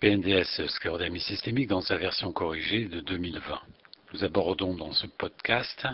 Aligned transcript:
PNDS 0.00 0.66
sclérodermie 0.68 1.20
systémique 1.20 1.68
dans 1.68 1.82
sa 1.82 1.98
version 1.98 2.32
corrigée 2.32 2.86
de 2.86 3.00
2020. 3.00 3.60
Nous 4.14 4.24
abordons 4.24 4.74
dans 4.74 4.92
ce 4.92 5.06
podcast 5.06 5.86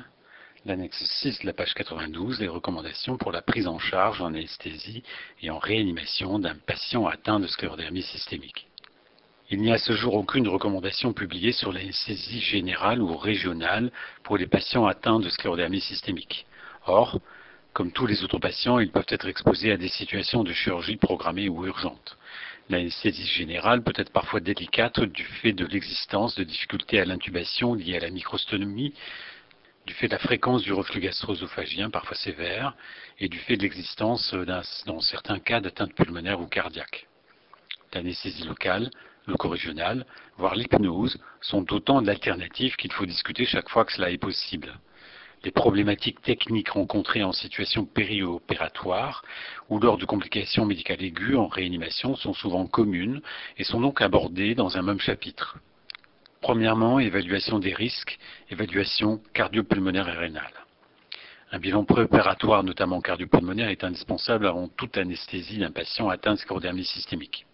l'annexe 0.64 1.04
6 1.22 1.40
de 1.40 1.46
la 1.46 1.52
page 1.52 1.74
92 1.74 2.40
les 2.40 2.48
recommandations 2.48 3.16
pour 3.16 3.32
la 3.32 3.42
prise 3.42 3.66
en 3.66 3.78
charge 3.80 4.22
en 4.22 4.26
anesthésie 4.26 5.02
et 5.42 5.50
en 5.50 5.58
réanimation 5.58 6.38
d'un 6.38 6.54
patient 6.54 7.06
atteint 7.06 7.40
de 7.40 7.48
sclérodermie 7.48 8.02
systémique. 8.02 8.68
Il 9.48 9.60
n'y 9.60 9.70
a 9.70 9.74
à 9.74 9.78
ce 9.78 9.92
jour 9.92 10.14
aucune 10.14 10.48
recommandation 10.48 11.12
publiée 11.12 11.52
sur 11.52 11.72
l'anesthésie 11.72 12.40
générale 12.40 13.00
ou 13.00 13.16
régionale 13.16 13.92
pour 14.24 14.36
les 14.36 14.48
patients 14.48 14.86
atteints 14.86 15.20
de 15.20 15.28
sclérodermie 15.28 15.80
systémique. 15.80 16.46
Or, 16.84 17.20
comme 17.72 17.92
tous 17.92 18.06
les 18.06 18.24
autres 18.24 18.40
patients, 18.40 18.80
ils 18.80 18.90
peuvent 18.90 19.06
être 19.08 19.28
exposés 19.28 19.70
à 19.70 19.76
des 19.76 19.86
situations 19.86 20.42
de 20.42 20.52
chirurgie 20.52 20.96
programmée 20.96 21.48
ou 21.48 21.64
urgente. 21.64 22.18
L'anesthésie 22.70 23.24
générale 23.24 23.84
peut 23.84 23.92
être 23.94 24.10
parfois 24.10 24.40
délicate 24.40 24.98
du 24.98 25.22
fait 25.22 25.52
de 25.52 25.64
l'existence 25.64 26.34
de 26.34 26.42
difficultés 26.42 26.98
à 26.98 27.04
l'intubation 27.04 27.74
liées 27.74 27.98
à 27.98 28.00
la 28.00 28.10
microstonomie, 28.10 28.94
du 29.86 29.94
fait 29.94 30.08
de 30.08 30.12
la 30.14 30.18
fréquence 30.18 30.62
du 30.62 30.72
reflux 30.72 31.00
gastro-œsophagien 31.00 31.88
parfois 31.90 32.16
sévère, 32.16 32.74
et 33.20 33.28
du 33.28 33.38
fait 33.38 33.56
de 33.56 33.62
l'existence, 33.62 34.34
dans 34.86 35.00
certains 35.00 35.38
cas, 35.38 35.60
d'atteinte 35.60 35.94
pulmonaire 35.94 36.40
ou 36.40 36.48
cardiaque. 36.48 37.06
L'anesthésie 37.92 38.42
locale, 38.42 38.90
le 39.26 39.34
voire 40.38 40.54
l'hypnose, 40.54 41.18
sont 41.40 41.72
autant 41.72 42.00
d'alternatives 42.02 42.76
qu'il 42.76 42.92
faut 42.92 43.06
discuter 43.06 43.44
chaque 43.44 43.68
fois 43.68 43.84
que 43.84 43.92
cela 43.92 44.10
est 44.10 44.18
possible. 44.18 44.78
Les 45.44 45.50
problématiques 45.50 46.22
techniques 46.22 46.70
rencontrées 46.70 47.22
en 47.22 47.32
situation 47.32 47.84
périopératoire 47.84 49.22
ou 49.68 49.78
lors 49.78 49.98
de 49.98 50.04
complications 50.04 50.64
médicales 50.64 51.02
aiguës 51.02 51.38
en 51.38 51.46
réanimation 51.46 52.16
sont 52.16 52.34
souvent 52.34 52.66
communes 52.66 53.20
et 53.58 53.64
sont 53.64 53.80
donc 53.80 54.00
abordées 54.00 54.54
dans 54.54 54.76
un 54.76 54.82
même 54.82 55.00
chapitre. 55.00 55.58
Premièrement, 56.40 57.00
évaluation 57.00 57.58
des 57.58 57.74
risques, 57.74 58.18
évaluation 58.50 59.20
cardiopulmonaire 59.34 60.08
et 60.08 60.18
rénale. 60.18 60.52
Un 61.52 61.58
bilan 61.58 61.84
préopératoire, 61.84 62.64
notamment 62.64 63.00
cardiopulmonaire, 63.00 63.68
est 63.68 63.84
indispensable 63.84 64.46
avant 64.46 64.68
toute 64.68 64.98
anesthésie 64.98 65.58
d'un 65.58 65.70
patient 65.70 66.08
atteint 66.08 66.34
de 66.34 66.38
sclérodermie 66.38 66.84
systémique. 66.84 67.45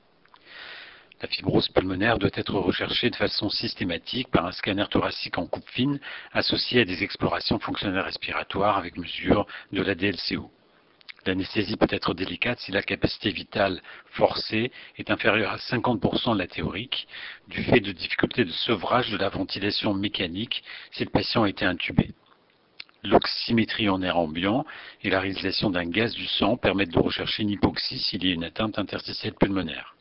La 1.22 1.28
fibrose 1.28 1.68
pulmonaire 1.68 2.18
doit 2.18 2.30
être 2.34 2.54
recherchée 2.54 3.08
de 3.08 3.14
façon 3.14 3.48
systématique 3.48 4.28
par 4.32 4.44
un 4.44 4.50
scanner 4.50 4.86
thoracique 4.90 5.38
en 5.38 5.46
coupe 5.46 5.68
fine 5.70 6.00
associé 6.32 6.80
à 6.80 6.84
des 6.84 7.04
explorations 7.04 7.60
fonctionnelles 7.60 8.00
respiratoires 8.00 8.76
avec 8.76 8.96
mesure 8.96 9.46
de 9.70 9.82
la 9.82 9.94
DLCO. 9.94 10.50
L'anesthésie 11.24 11.76
peut 11.76 11.86
être 11.90 12.12
délicate 12.12 12.58
si 12.58 12.72
la 12.72 12.82
capacité 12.82 13.30
vitale 13.30 13.80
forcée 14.06 14.72
est 14.96 15.12
inférieure 15.12 15.52
à 15.52 15.58
50% 15.58 16.34
de 16.34 16.38
la 16.40 16.48
théorique, 16.48 17.06
du 17.46 17.62
fait 17.62 17.78
de 17.78 17.92
difficultés 17.92 18.44
de 18.44 18.50
sevrage 18.50 19.12
de 19.12 19.16
la 19.16 19.28
ventilation 19.28 19.94
mécanique 19.94 20.64
si 20.90 21.04
le 21.04 21.10
patient 21.10 21.44
a 21.44 21.48
été 21.48 21.64
intubé. 21.64 22.10
L'oxymétrie 23.04 23.88
en 23.88 24.02
air 24.02 24.18
ambiant 24.18 24.66
et 25.04 25.10
la 25.10 25.20
réalisation 25.20 25.70
d'un 25.70 25.88
gaz 25.88 26.14
du 26.14 26.26
sang 26.26 26.56
permettent 26.56 26.92
de 26.92 26.98
rechercher 26.98 27.44
une 27.44 27.50
hypoxie 27.50 28.00
s'il 28.00 28.24
y 28.24 28.30
a 28.32 28.34
une 28.34 28.42
atteinte 28.42 28.80
interstitielle 28.80 29.34
pulmonaire. 29.34 29.94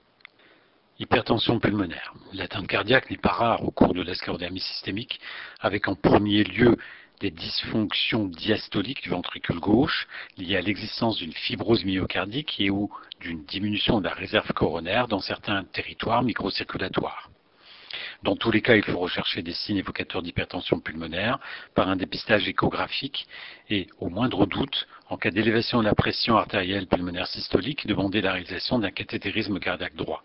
Hypertension 1.02 1.60
pulmonaire. 1.60 2.14
L'atteinte 2.32 2.68
cardiaque 2.68 3.10
n'est 3.10 3.18
pas 3.18 3.32
rare 3.32 3.64
au 3.64 3.72
cours 3.72 3.96
de 3.96 4.04
la 4.04 4.14
systémique, 4.14 5.20
avec 5.60 5.88
en 5.88 5.96
premier 5.96 6.44
lieu 6.44 6.78
des 7.20 7.32
dysfonctions 7.32 8.28
diastoliques 8.28 9.02
du 9.02 9.10
ventricule 9.10 9.60
gauche 9.60 10.08
liées 10.38 10.58
à 10.58 10.62
l'existence 10.62 11.18
d'une 11.18 11.34
fibrose 11.34 11.86
myocardique 11.86 12.56
et 12.60 12.70
ou 12.70 12.92
d'une 13.20 13.44
diminution 13.46 14.00
de 14.00 14.04
la 14.04 14.14
réserve 14.14 14.54
coronaire 14.54 15.08
dans 15.08 15.22
certains 15.22 15.64
territoires 15.64 16.22
microcirculatoires. 16.22 17.32
Dans 18.22 18.36
tous 18.36 18.52
les 18.52 18.62
cas, 18.62 18.76
il 18.76 18.84
faut 18.84 19.00
rechercher 19.00 19.42
des 19.42 19.54
signes 19.54 19.78
évocateurs 19.78 20.22
d'hypertension 20.22 20.80
pulmonaire 20.80 21.40
par 21.74 21.90
un 21.90 21.96
dépistage 21.96 22.48
échographique 22.48 23.26
et, 23.72 23.88
au 23.98 24.10
moindre 24.10 24.46
doute, 24.46 24.88
en 25.10 25.18
cas 25.18 25.32
d'élévation 25.32 25.80
de 25.80 25.86
la 25.86 25.96
pression 25.96 26.38
artérielle 26.38 26.86
pulmonaire 26.86 27.26
systolique, 27.26 27.88
demander 27.88 28.22
la 28.22 28.34
réalisation 28.34 28.78
d'un 28.78 28.92
cathétérisme 28.92 29.60
cardiaque 29.60 29.96
droit. 29.96 30.24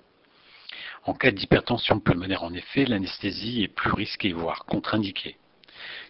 En 1.07 1.15
cas 1.15 1.31
d'hypertension 1.31 2.01
pulmonaire, 2.01 2.43
en 2.43 2.53
effet, 2.53 2.85
l'anesthésie 2.85 3.63
est 3.63 3.69
plus 3.69 3.93
risquée, 3.93 4.33
voire 4.33 4.65
contre-indiquée. 4.65 5.37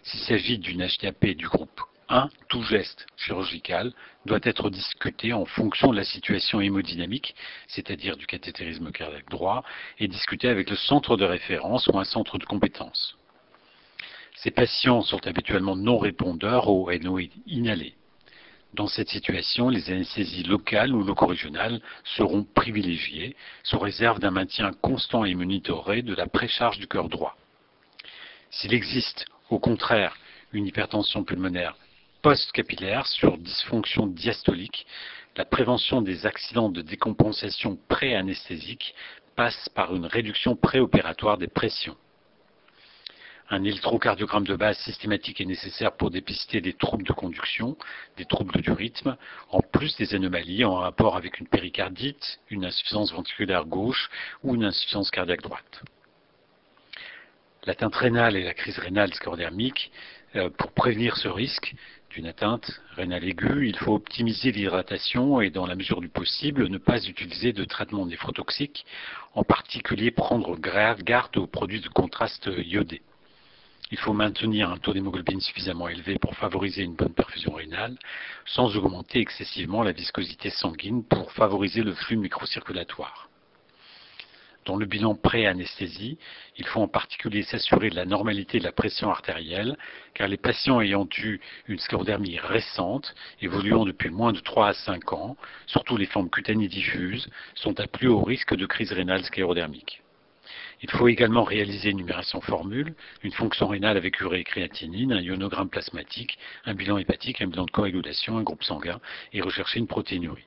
S'il 0.01 0.19
s'agit 0.21 0.57
d'une 0.57 0.87
HDAP 0.87 1.35
du 1.35 1.47
groupe 1.47 1.81
1, 2.09 2.29
tout 2.49 2.63
geste 2.63 3.05
chirurgical 3.15 3.93
doit 4.25 4.39
être 4.41 4.71
discuté 4.71 5.33
en 5.33 5.45
fonction 5.45 5.91
de 5.91 5.97
la 5.97 6.03
situation 6.03 6.61
hémodynamique, 6.61 7.35
c'est-à-dire 7.67 8.17
du 8.17 8.25
cathétérisme 8.25 8.91
cardiaque 8.91 9.29
droit, 9.29 9.63
et 9.99 10.07
discuté 10.07 10.47
avec 10.47 10.67
le 10.71 10.75
centre 10.75 11.15
de 11.15 11.25
référence 11.25 11.85
ou 11.87 11.99
un 11.99 12.03
centre 12.03 12.39
de 12.39 12.45
compétence. 12.45 13.17
Ces 14.37 14.49
patients 14.49 15.01
sont 15.01 15.27
habituellement 15.27 15.75
non 15.75 15.99
répondeurs 15.99 16.69
aux 16.69 16.91
NOïdes 16.91 17.33
inhalés. 17.45 17.95
Dans 18.73 18.87
cette 18.87 19.09
situation, 19.09 19.69
les 19.69 19.89
anesthésies 19.89 20.43
locales 20.43 20.93
ou 20.93 21.03
loco-régionales 21.03 21.81
seront 22.03 22.43
privilégiées, 22.43 23.35
sous 23.63 23.79
réserve 23.79 24.19
d'un 24.19 24.31
maintien 24.31 24.71
constant 24.81 25.25
et 25.25 25.35
monitoré 25.35 26.01
de 26.01 26.13
la 26.13 26.27
précharge 26.27 26.77
du 26.77 26.87
cœur 26.87 27.09
droit. 27.09 27.37
S'il 28.51 28.73
existe, 28.73 29.25
au 29.49 29.59
contraire, 29.59 30.15
une 30.53 30.67
hypertension 30.67 31.23
pulmonaire 31.23 31.75
post-capillaire 32.21 33.07
sur 33.07 33.37
dysfonction 33.37 34.07
diastolique, 34.07 34.85
la 35.35 35.45
prévention 35.45 36.01
des 36.01 36.25
accidents 36.25 36.69
de 36.69 36.81
décompensation 36.81 37.77
pré-anesthésique 37.87 38.95
passe 39.35 39.69
par 39.69 39.95
une 39.95 40.05
réduction 40.05 40.55
préopératoire 40.55 41.37
des 41.37 41.47
pressions. 41.47 41.95
Un 43.49 43.63
électrocardiogramme 43.63 44.43
de 44.43 44.57
base 44.57 44.77
systématique 44.79 45.39
est 45.39 45.45
nécessaire 45.45 45.93
pour 45.93 46.11
dépister 46.11 46.59
des 46.59 46.73
troubles 46.73 47.05
de 47.05 47.13
conduction, 47.13 47.77
des 48.17 48.25
troubles 48.25 48.61
du 48.61 48.71
rythme, 48.71 49.15
en 49.51 49.61
plus 49.61 49.95
des 49.95 50.13
anomalies 50.15 50.65
en 50.65 50.75
rapport 50.75 51.15
avec 51.15 51.39
une 51.39 51.47
péricardite, 51.47 52.39
une 52.49 52.65
insuffisance 52.65 53.13
ventriculaire 53.13 53.63
gauche 53.63 54.09
ou 54.43 54.53
une 54.55 54.65
insuffisance 54.65 55.11
cardiaque 55.11 55.43
droite. 55.43 55.83
L'atteinte 57.63 57.95
rénale 57.95 58.35
et 58.35 58.43
la 58.43 58.53
crise 58.53 58.79
rénale 58.79 59.13
sclerodermique, 59.13 59.91
euh, 60.35 60.49
pour 60.49 60.73
prévenir 60.73 61.15
ce 61.15 61.29
risque 61.29 61.73
d'une 62.09 62.27
atteinte 62.27 62.69
rénale 62.97 63.23
aiguë, 63.23 63.69
il 63.69 63.77
faut 63.77 63.95
optimiser 63.95 64.51
l'hydratation 64.51 65.39
et, 65.39 65.51
dans 65.51 65.65
la 65.65 65.75
mesure 65.75 66.01
du 66.01 66.09
possible, 66.09 66.67
ne 66.67 66.77
pas 66.77 67.01
utiliser 67.05 67.53
de 67.53 67.63
traitement 67.63 68.05
néphrotoxique, 68.05 68.85
en 69.35 69.43
particulier 69.43 70.11
prendre 70.11 70.57
garde 70.57 71.37
aux 71.37 71.47
produits 71.47 71.79
de 71.79 71.87
contraste 71.87 72.49
iodés. 72.57 73.01
Il 73.89 73.97
faut 73.97 74.11
maintenir 74.11 74.69
un 74.69 74.77
taux 74.77 74.91
d'hémoglobine 74.91 75.39
suffisamment 75.39 75.87
élevé 75.87 76.19
pour 76.19 76.35
favoriser 76.35 76.83
une 76.83 76.95
bonne 76.95 77.13
perfusion 77.13 77.53
rénale, 77.53 77.97
sans 78.45 78.75
augmenter 78.75 79.19
excessivement 79.19 79.81
la 79.81 79.93
viscosité 79.93 80.49
sanguine 80.49 81.05
pour 81.05 81.31
favoriser 81.31 81.83
le 81.83 81.93
flux 81.93 82.17
microcirculatoire. 82.17 83.29
Dans 84.65 84.75
le 84.75 84.85
bilan 84.85 85.15
pré-anesthésie, 85.15 86.17
il 86.57 86.67
faut 86.67 86.81
en 86.81 86.89
particulier 86.89 87.43
s'assurer 87.43 87.89
de 87.89 87.95
la 87.95 88.03
normalité 88.03 88.59
de 88.59 88.65
la 88.65 88.73
pression 88.73 89.09
artérielle, 89.09 89.77
car 90.13 90.27
les 90.27 90.35
patients 90.35 90.81
ayant 90.81 91.07
eu 91.19 91.39
une 91.69 91.79
sclérodermie 91.79 92.39
récente, 92.39 93.15
évoluant 93.41 93.85
depuis 93.85 94.09
moins 94.09 94.33
de 94.33 94.41
3 94.41 94.67
à 94.67 94.73
5 94.73 95.13
ans, 95.13 95.37
surtout 95.65 95.95
les 95.95 96.05
formes 96.05 96.29
cutanées 96.29 96.67
diffuses, 96.67 97.29
sont 97.55 97.79
à 97.79 97.87
plus 97.87 98.09
haut 98.09 98.21
risque 98.21 98.53
de 98.53 98.65
crise 98.65 98.91
rénale 98.91 99.23
sclérodermique. 99.23 100.01
Il 100.81 100.91
faut 100.91 101.07
également 101.07 101.43
réaliser 101.43 101.89
une 101.89 101.97
numération 101.97 102.39
formule, 102.39 102.93
une 103.23 103.31
fonction 103.31 103.67
rénale 103.67 103.97
avec 103.97 104.19
urée 104.21 104.41
et 104.41 104.43
créatinine, 104.43 105.11
un 105.11 105.21
ionogramme 105.21 105.69
plasmatique, 105.69 106.37
un 106.65 106.75
bilan 106.75 106.97
hépatique, 106.97 107.41
un 107.41 107.47
bilan 107.47 107.65
de 107.65 107.71
coagulation, 107.71 108.37
un 108.37 108.43
groupe 108.43 108.63
sanguin 108.63 108.99
et 109.33 109.41
rechercher 109.41 109.79
une 109.79 109.87
protéinurie. 109.87 110.45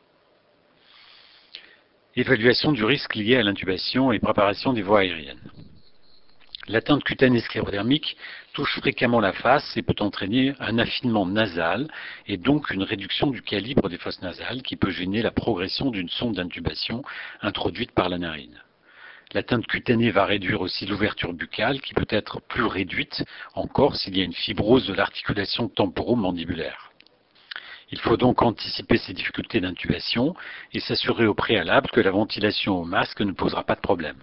Évaluation 2.17 2.73
du 2.73 2.85
risque 2.85 3.15
lié 3.15 3.37
à 3.37 3.43
l'intubation 3.43 4.13
et 4.13 4.19
préparation 4.19 4.73
des 4.73 4.83
voies 4.83 5.01
aériennes. 5.01 5.51
L'atteinte 6.69 7.03
cutanée 7.03 7.41
sclérodermique 7.41 8.17
touche 8.53 8.79
fréquemment 8.79 9.19
la 9.19 9.33
face 9.33 9.77
et 9.77 9.83
peut 9.83 9.95
entraîner 9.99 10.55
un 10.61 10.79
affinement 10.79 11.27
nasal 11.27 11.89
et 12.29 12.37
donc 12.37 12.71
une 12.71 12.85
réduction 12.85 13.29
du 13.29 13.43
calibre 13.43 13.89
des 13.89 13.99
fosses 13.99 14.23
nasales 14.23 14.63
qui 14.63 14.77
peut 14.77 14.91
gêner 14.91 15.23
la 15.23 15.33
progression 15.33 15.91
d'une 15.91 16.09
sonde 16.09 16.37
d'intubation 16.37 17.03
introduite 17.43 17.91
par 17.93 18.09
la 18.09 18.19
narine. 18.19 18.63
L'atteinte 19.33 19.67
cutanée 19.67 20.11
va 20.11 20.25
réduire 20.25 20.61
aussi 20.61 20.87
l'ouverture 20.87 21.33
buccale 21.33 21.81
qui 21.81 21.95
peut 21.95 22.07
être 22.09 22.41
plus 22.41 22.65
réduite 22.65 23.25
encore 23.55 23.95
s'il 23.95 24.17
y 24.17 24.21
a 24.21 24.25
une 24.25 24.33
fibrose 24.33 24.89
de 24.89 24.95
l'articulation 24.95 25.69
temporomandibulaire. 25.69 26.91
Il 27.93 28.01
faut 28.01 28.17
donc 28.17 28.43
anticiper 28.43 28.99
ces 28.99 29.13
difficultés 29.13 29.61
d'intubation 29.61 30.35
et 30.73 30.81
s'assurer 30.81 31.27
au 31.27 31.35
préalable 31.35 31.91
que 31.91 32.01
la 32.01 32.11
ventilation 32.11 32.81
au 32.81 32.85
masque 32.85 33.21
ne 33.21 33.33
posera 33.33 33.65
pas 33.65 33.77
de 33.77 33.81
problème. 33.81 34.19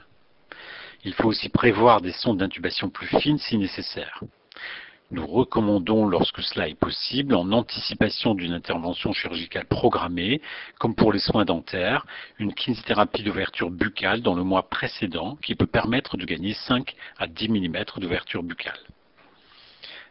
Il 1.06 1.14
faut 1.14 1.28
aussi 1.30 1.50
prévoir 1.50 2.02
des 2.02 2.12
sondes 2.12 2.40
d'intubation 2.40 2.90
plus 2.90 3.08
fines 3.08 3.38
si 3.38 3.58
nécessaire. 3.58 4.22
Nous 5.10 5.26
recommandons, 5.26 6.06
lorsque 6.06 6.42
cela 6.42 6.68
est 6.68 6.78
possible, 6.78 7.34
en 7.34 7.54
anticipation 7.54 8.36
d'une 8.36 8.52
intervention 8.52 9.14
chirurgicale 9.14 9.66
programmée, 9.66 10.42
comme 10.80 10.96
pour 10.96 11.14
les 11.14 11.20
soins 11.20 11.46
dentaires, 11.46 12.06
une 12.40 12.54
kinésithérapie 12.54 13.24
d'ouverture 13.24 13.72
buccale 13.72 14.22
dans 14.22 14.36
le 14.36 14.44
mois 14.44 14.68
précédent 14.68 15.38
qui 15.42 15.56
peut 15.56 15.66
permettre 15.66 16.18
de 16.18 16.26
gagner 16.26 16.54
5 16.54 16.94
à 17.20 17.28
10 17.28 17.48
mm 17.48 17.86
d'ouverture 18.00 18.44
buccale. 18.44 18.80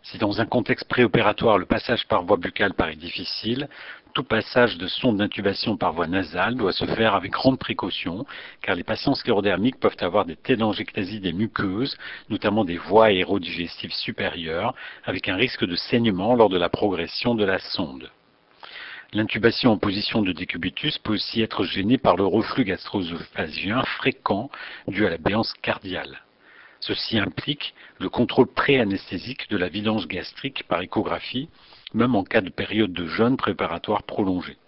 Si 0.02 0.16
dans 0.16 0.40
un 0.40 0.46
contexte 0.46 0.88
préopératoire 0.88 1.58
le 1.58 1.66
passage 1.66 2.06
par 2.06 2.22
voie 2.22 2.38
buccale 2.38 2.72
paraît 2.72 2.96
difficile, 2.96 3.68
tout 4.16 4.24
passage 4.24 4.78
de 4.78 4.86
sonde 4.86 5.18
d'intubation 5.18 5.76
par 5.76 5.92
voie 5.92 6.06
nasale 6.06 6.54
doit 6.54 6.72
se 6.72 6.86
faire 6.86 7.14
avec 7.14 7.32
grande 7.32 7.58
précaution, 7.58 8.24
car 8.62 8.74
les 8.74 8.82
patients 8.82 9.14
sclérodermiques 9.14 9.78
peuvent 9.78 9.98
avoir 10.00 10.24
des 10.24 10.36
télangiectasies 10.36 11.20
des 11.20 11.34
muqueuses, 11.34 11.98
notamment 12.30 12.64
des 12.64 12.78
voies 12.78 13.08
aérodigestives 13.08 13.92
supérieures, 13.92 14.74
avec 15.04 15.28
un 15.28 15.36
risque 15.36 15.66
de 15.66 15.76
saignement 15.76 16.34
lors 16.34 16.48
de 16.48 16.56
la 16.56 16.70
progression 16.70 17.34
de 17.34 17.44
la 17.44 17.58
sonde. 17.58 18.10
L'intubation 19.12 19.72
en 19.72 19.76
position 19.76 20.22
de 20.22 20.32
décubitus 20.32 20.96
peut 20.96 21.12
aussi 21.12 21.42
être 21.42 21.64
gênée 21.64 21.98
par 21.98 22.16
le 22.16 22.24
reflux 22.24 22.64
gastro-œsophagien 22.64 23.82
fréquent 23.98 24.50
dû 24.88 25.04
à 25.04 25.10
la 25.10 25.18
béance 25.18 25.52
cardiale. 25.60 26.22
Ceci 26.80 27.18
implique 27.18 27.74
le 27.98 28.08
contrôle 28.08 28.46
pré-anesthésique 28.46 29.50
de 29.50 29.58
la 29.58 29.68
vidange 29.68 30.08
gastrique 30.08 30.64
par 30.68 30.80
échographie, 30.80 31.50
même 31.96 32.14
en 32.14 32.22
cas 32.22 32.40
de 32.40 32.50
période 32.50 32.92
de 32.92 33.06
jeûne 33.06 33.36
préparatoire 33.36 34.04
prolongée. 34.04 34.58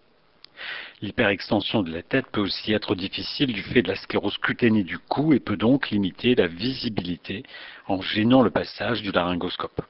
L'hyperextension 1.00 1.82
de 1.82 1.92
la 1.92 2.02
tête 2.02 2.26
peut 2.32 2.40
aussi 2.40 2.72
être 2.72 2.96
difficile 2.96 3.52
du 3.52 3.62
fait 3.62 3.82
de 3.82 3.88
la 3.88 3.94
sclérose 3.94 4.38
cutanée 4.38 4.82
du 4.82 4.98
cou 4.98 5.32
et 5.32 5.38
peut 5.38 5.56
donc 5.56 5.90
limiter 5.90 6.34
la 6.34 6.48
visibilité 6.48 7.44
en 7.86 8.02
gênant 8.02 8.42
le 8.42 8.50
passage 8.50 9.02
du 9.02 9.12
laryngoscope. 9.12 9.82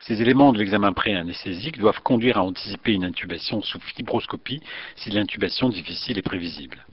Ces 0.00 0.22
éléments 0.22 0.52
de 0.52 0.58
l'examen 0.58 0.92
pré-anesthésique 0.92 1.78
doivent 1.78 2.00
conduire 2.02 2.38
à 2.38 2.42
anticiper 2.42 2.92
une 2.94 3.04
intubation 3.04 3.62
sous 3.62 3.78
fibroscopie 3.80 4.62
si 4.96 5.10
l'intubation 5.10 5.68
difficile 5.68 6.18
est 6.18 6.22
prévisible. 6.22 6.84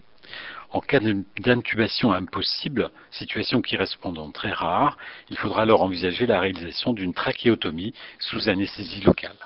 En 0.72 0.82
cas 0.82 1.00
d'intubation 1.00 2.12
impossible, 2.12 2.92
situation 3.12 3.62
qui 3.62 3.78
reste 3.78 3.94
cependant 3.94 4.32
très 4.32 4.52
rare, 4.52 4.98
il 5.30 5.38
faudra 5.38 5.62
alors 5.62 5.82
envisager 5.82 6.26
la 6.26 6.42
réalisation 6.42 6.94
d'une 6.94 7.14
trachéotomie 7.14 7.94
sous 8.20 8.50
anesthésie 8.50 9.02
locale. 9.02 9.38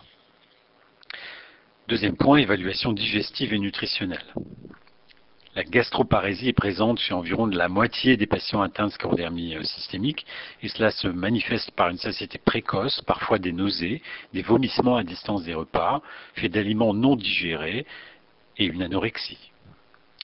Deuxième 1.87 2.17
point, 2.17 2.37
évaluation 2.37 2.91
digestive 2.91 3.53
et 3.53 3.59
nutritionnelle. 3.59 4.33
La 5.53 5.65
gastroparésie 5.65 6.47
est 6.47 6.53
présente 6.53 6.99
chez 6.99 7.13
environ 7.13 7.45
la 7.45 7.67
moitié 7.67 8.15
des 8.15 8.25
patients 8.25 8.61
atteints 8.61 8.87
de 8.87 8.93
sclerodermie 8.93 9.57
euh, 9.57 9.63
systémique 9.63 10.25
et 10.63 10.69
cela 10.69 10.91
se 10.91 11.09
manifeste 11.09 11.71
par 11.71 11.89
une 11.89 11.97
satiété 11.97 12.37
précoce, 12.37 13.01
parfois 13.01 13.37
des 13.37 13.51
nausées, 13.51 14.01
des 14.33 14.43
vomissements 14.43 14.95
à 14.95 15.03
distance 15.03 15.43
des 15.43 15.53
repas, 15.53 16.01
fait 16.35 16.47
d'aliments 16.47 16.93
non 16.93 17.17
digérés 17.17 17.85
et 18.57 18.65
une 18.65 18.81
anorexie. 18.81 19.50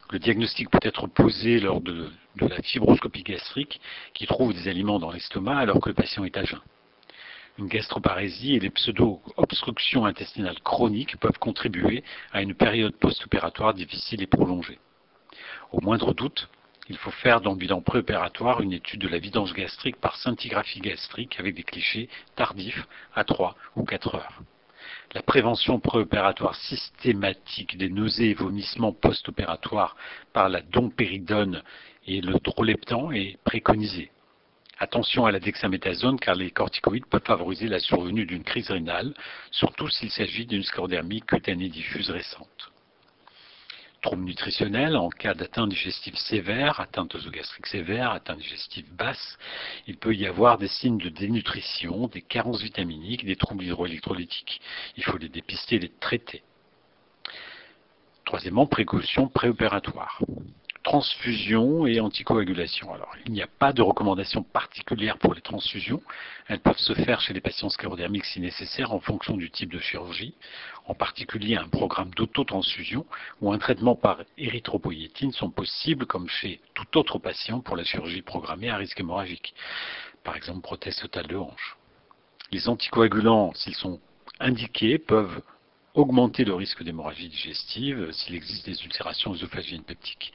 Le 0.10 0.20
diagnostic 0.20 0.70
peut 0.70 0.80
être 0.84 1.08
posé 1.08 1.60
lors 1.60 1.82
de, 1.82 2.10
la 2.40 2.62
fibroscopie 2.62 3.24
gastrique 3.24 3.82
qui 4.14 4.26
trouve 4.26 4.54
des 4.54 4.70
aliments 4.70 5.00
dans 5.00 5.12
l'estomac 5.12 5.58
alors 5.58 5.82
que 5.82 5.90
le 5.90 5.96
patient 5.96 6.24
est 6.24 6.38
à 6.38 6.46
jeun. 6.46 6.62
Une 7.58 7.68
gastroparésie 7.68 8.56
et 8.56 8.60
les 8.60 8.70
pseudo-obstructions 8.70 10.06
intestinales 10.06 10.62
chroniques 10.62 11.18
peuvent 11.18 11.40
contribuer 11.40 12.06
à 12.32 12.42
une 12.42 12.54
période 12.54 12.96
post-opératoire 12.96 13.74
difficile 13.74 14.22
et 14.22 14.28
prolongée. 14.28 14.80
Au 15.74 15.82
moindre 15.82 16.14
doute, 16.14 16.48
il 16.88 16.98
faut 16.98 17.12
faire 17.12 17.42
dans 17.42 17.52
le 17.52 17.58
bilan 17.58 17.82
préopératoire 17.82 18.62
une 18.62 18.72
étude 18.72 19.02
de 19.02 19.10
la 19.10 19.20
vidange 19.20 19.54
gastrique 19.54 19.98
par 19.98 20.16
scintigraphie 20.16 20.80
gastrique 20.80 21.38
avec 21.38 21.54
des 21.54 21.64
clichés 21.64 22.08
tardifs 22.38 22.88
à 23.14 23.26
3 23.26 23.58
ou 23.76 23.84
4 23.84 24.16
heures. 24.16 24.42
La 25.14 25.22
prévention 25.22 25.80
préopératoire 25.80 26.56
systématique 26.56 27.78
des 27.78 27.90
nausées 27.90 28.32
et 28.32 28.34
vomissements 28.34 28.92
post-opératoires 28.92 29.96
par 30.34 30.50
la 30.50 30.62
dompéridone 30.62 31.64
et 32.06 32.22
le 32.22 32.40
droleptan 32.40 33.12
est 33.12 33.38
préconisée. 33.44 34.12
Attention 34.80 35.26
à 35.26 35.32
la 35.32 35.40
dexaméthasone 35.40 36.20
car 36.20 36.36
les 36.36 36.52
corticoïdes 36.52 37.08
peuvent 37.08 37.24
favoriser 37.24 37.68
la 37.68 37.80
survenue 37.80 38.26
d'une 38.26 38.44
crise 38.44 38.70
rénale, 38.70 39.14
surtout 39.50 39.90
s'il 39.90 40.12
s'agit 40.12 40.46
d'une 40.46 40.64
sclérodermie 40.64 41.22
cutanée 41.22 41.70
diffuse 41.70 42.10
récente 42.12 42.72
troubles 44.08 44.24
nutritionnels, 44.24 44.96
en 44.96 45.10
cas 45.10 45.34
d'atteinte 45.34 45.68
digestive 45.68 46.16
sévère, 46.16 46.80
atteinte 46.80 47.14
œsogastrique 47.16 47.68
sévère, 47.68 48.12
atteinte 48.12 48.38
digestive 48.38 48.90
basse, 48.96 49.38
il 49.86 49.98
peut 49.98 50.16
y 50.16 50.26
avoir 50.26 50.58
des 50.58 50.70
signes 50.70 50.98
de 50.98 51.10
dénutrition, 51.10 52.08
des 52.08 52.22
carences 52.22 52.62
vitaminiques, 52.62 53.26
des 53.26 53.36
troubles 53.36 53.66
hydroélectrolytiques. 53.66 54.62
Il 54.96 55.04
faut 55.04 55.18
les 55.18 55.28
dépister 55.28 55.76
et 55.76 55.80
les 55.80 55.92
traiter. 56.00 56.42
Troisièmement, 58.24 58.66
précaution 58.66 59.28
préopératoire 59.28 60.22
transfusion 60.88 61.86
et 61.86 62.00
anticoagulation. 62.00 62.94
Alors, 62.94 63.14
il 63.26 63.34
n'y 63.34 63.42
a 63.42 63.48
pas 63.60 63.74
de 63.74 63.82
recommandation 63.82 64.42
particulière 64.42 65.18
pour 65.18 65.34
les 65.34 65.42
transfusions. 65.42 66.02
Elles 66.48 66.62
peuvent 66.62 66.78
se 66.78 66.94
faire 66.94 67.20
chez 67.20 67.34
les 67.34 67.42
patients 67.42 67.68
sclérodermiques 67.68 68.24
si 68.24 68.40
nécessaire 68.40 68.94
en 68.94 69.02
fonction 69.02 69.36
du 69.36 69.52
type 69.52 69.74
de 69.74 69.80
chirurgie, 69.80 70.34
en 70.86 70.94
particulier 70.94 71.58
un 71.58 71.68
programme 71.68 72.12
d'autotransfusion 72.12 73.06
ou 73.42 73.52
un 73.52 73.58
traitement 73.58 73.96
par 73.96 74.20
érythropoïétine 74.38 75.34
sont 75.34 75.50
possibles 75.50 76.06
comme 76.06 76.30
chez 76.30 76.62
tout 76.74 76.98
autre 76.98 77.20
patient 77.20 77.60
pour 77.60 77.76
la 77.76 77.84
chirurgie 77.84 78.22
programmée 78.22 78.70
à 78.70 78.78
risque 78.78 79.02
hémorragique, 79.02 79.54
par 80.24 80.38
exemple 80.38 80.62
prothèse 80.62 80.96
totale 80.96 81.28
de 81.28 81.36
hanche. 81.36 81.76
Les 82.54 82.70
anticoagulants, 82.70 83.54
s'ils 83.56 83.76
sont 83.76 84.00
indiqués, 84.40 85.00
peuvent 85.00 85.42
augmenter 85.98 86.46
le 86.46 86.54
risque 86.54 86.84
d'hémorragie 86.84 87.28
digestive 87.28 88.12
s'il 88.12 88.36
existe 88.36 88.68
des 88.68 88.84
ulcérations 88.86 89.34
œsophagiennes 89.34 89.84
peptiques 89.84 90.32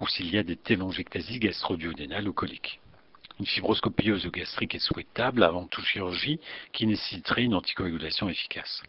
ou 0.00 0.06
s'il 0.06 0.32
y 0.32 0.38
a 0.38 0.44
des 0.44 0.56
télangiectasies 0.56 1.40
gastro-duodénales 1.40 2.28
ou 2.28 2.32
coliques. 2.32 2.80
Une 3.40 3.46
fibroscopie 3.46 4.12
œsogastrique 4.12 4.76
est 4.76 4.78
souhaitable 4.78 5.42
avant 5.42 5.66
toute 5.66 5.84
chirurgie 5.84 6.38
qui 6.72 6.86
nécessiterait 6.86 7.42
une 7.42 7.54
anticoagulation 7.54 8.28
efficace. 8.28 8.84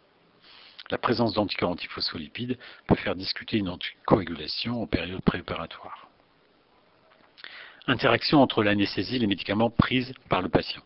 La 0.92 1.00
présence 1.00 1.34
d'anticorps 1.34 1.72
antiphospholipides 1.72 2.60
peut 2.86 2.96
faire 2.96 3.16
discuter 3.16 3.58
une 3.58 3.70
anticoagulation 3.70 4.84
en 4.84 4.86
période 4.86 5.22
préopératoire. 5.22 6.08
Interaction 7.88 8.44
entre 8.44 8.62
l'anesthésie 8.62 9.16
et 9.16 9.20
les 9.20 9.28
médicaments 9.28 9.72
pris 9.72 10.14
par 10.30 10.44
le 10.44 10.50
patient. 10.50 10.84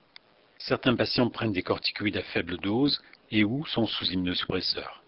Certains 0.59 0.95
patients 0.95 1.29
prennent 1.29 1.51
des 1.51 1.63
corticoïdes 1.63 2.17
à 2.17 2.23
faible 2.23 2.57
dose 2.57 3.01
et 3.31 3.43
ou 3.43 3.65
sont 3.65 3.85
sous 3.85 4.05
immunosuppresseurs. 4.05 5.03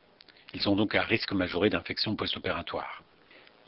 Ils 0.54 0.62
sont 0.62 0.76
donc 0.76 0.96
à 0.96 1.04
risque 1.04 1.32
majoré 1.32 1.70
d'infection 1.70 2.16
post-opératoire. 2.16 3.04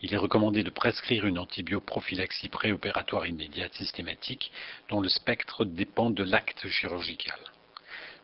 Il 0.02 0.14
est 0.14 0.18
recommandé 0.18 0.64
de 0.64 0.70
prescrire 0.70 1.26
une 1.26 1.40
antibioprophylaxie 1.40 2.50
préopératoire 2.50 3.26
immédiate 3.26 3.74
systématique 3.74 4.52
dont 4.90 5.00
le 5.00 5.08
spectre 5.08 5.64
dépend 5.64 6.10
de 6.10 6.24
l'acte 6.24 6.68
chirurgical. 6.68 7.40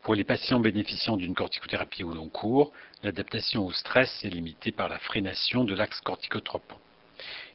Pour 0.01 0.13
les 0.13 0.25
patients 0.25 0.59
bénéficiant 0.59 1.15
d'une 1.15 1.35
corticothérapie 1.35 2.03
au 2.03 2.13
long 2.13 2.27
cours, 2.27 2.73
l'adaptation 3.03 3.65
au 3.65 3.71
stress 3.71 4.23
est 4.25 4.29
limitée 4.29 4.73
par 4.73 4.89
la 4.89 4.99
frénation 4.99 5.63
de 5.63 5.73
l'axe 5.73 6.01
corticotrope 6.01 6.73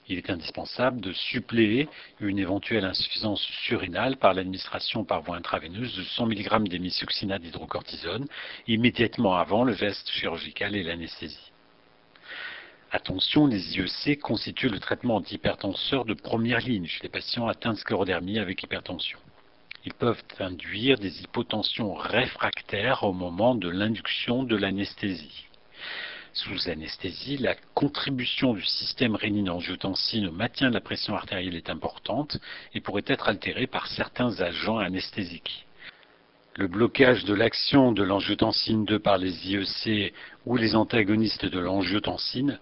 il 0.08 0.18
est 0.18 0.30
indispensable 0.30 1.00
de 1.00 1.12
suppléer 1.12 1.88
une 2.20 2.38
éventuelle 2.38 2.84
insuffisance 2.84 3.42
surrénale 3.66 4.16
par 4.16 4.34
l'administration 4.34 5.04
par 5.04 5.22
voie 5.22 5.36
intraveineuse 5.36 5.96
de 5.96 6.02
100 6.02 6.26
mg 6.26 6.68
d'émisuccinate 6.68 7.42
d'hydrocortisone 7.42 8.26
immédiatement 8.66 9.34
avant 9.36 9.64
le 9.64 9.72
geste 9.72 10.10
chirurgical 10.10 10.76
et 10.76 10.82
l'anesthésie. 10.82 11.52
Attention, 12.92 13.46
les 13.46 13.76
IEC 13.76 14.20
constituent 14.20 14.68
le 14.68 14.78
traitement 14.78 15.16
antihypertenseur 15.16 16.04
de 16.04 16.14
première 16.14 16.60
ligne 16.60 16.86
chez 16.86 17.02
les 17.02 17.08
patients 17.08 17.48
atteints 17.48 17.72
de 17.72 17.78
sclérodermie 17.78 18.38
avec 18.38 18.62
hypertension. 18.62 19.18
Ils 19.84 19.94
peuvent 19.94 20.22
induire 20.38 20.98
des 20.98 21.22
hypotensions 21.22 21.94
réfractaires 21.94 23.02
au 23.02 23.12
moment 23.12 23.54
de 23.54 23.68
l'induction 23.68 24.44
de 24.44 24.56
l'anesthésie. 24.56 25.48
Sous 26.36 26.68
anesthésie, 26.68 27.36
la 27.36 27.54
contribution 27.74 28.54
du 28.54 28.64
système 28.64 29.14
rénine-angiotensine 29.14 30.26
au 30.26 30.32
maintien 30.32 30.68
de 30.68 30.74
la 30.74 30.80
pression 30.80 31.14
artérielle 31.14 31.54
est 31.54 31.70
importante 31.70 32.38
et 32.74 32.80
pourrait 32.80 33.04
être 33.06 33.28
altérée 33.28 33.68
par 33.68 33.86
certains 33.86 34.40
agents 34.40 34.78
anesthésiques. 34.78 35.64
Le 36.56 36.66
blocage 36.66 37.24
de 37.24 37.34
l'action 37.34 37.92
de 37.92 38.02
l'angiotensine 38.02 38.84
2 38.84 38.98
par 38.98 39.16
les 39.16 39.48
IEC 39.48 40.12
ou 40.44 40.56
les 40.56 40.74
antagonistes 40.74 41.46
de 41.46 41.60
l'angiotensine 41.60 42.58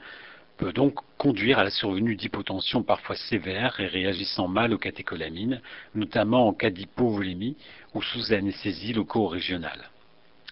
peut 0.58 0.74
donc 0.74 0.98
conduire 1.16 1.58
à 1.58 1.64
la 1.64 1.70
survenue 1.70 2.14
d'hypotension 2.14 2.82
parfois 2.82 3.16
sévère 3.16 3.80
et 3.80 3.86
réagissant 3.86 4.48
mal 4.48 4.74
aux 4.74 4.78
catécholamines, 4.78 5.62
notamment 5.94 6.46
en 6.46 6.52
cas 6.52 6.68
d'hypovolémie 6.68 7.56
ou 7.94 8.02
sous 8.02 8.34
anesthésie 8.34 8.92
loco-régionale. 8.92 9.88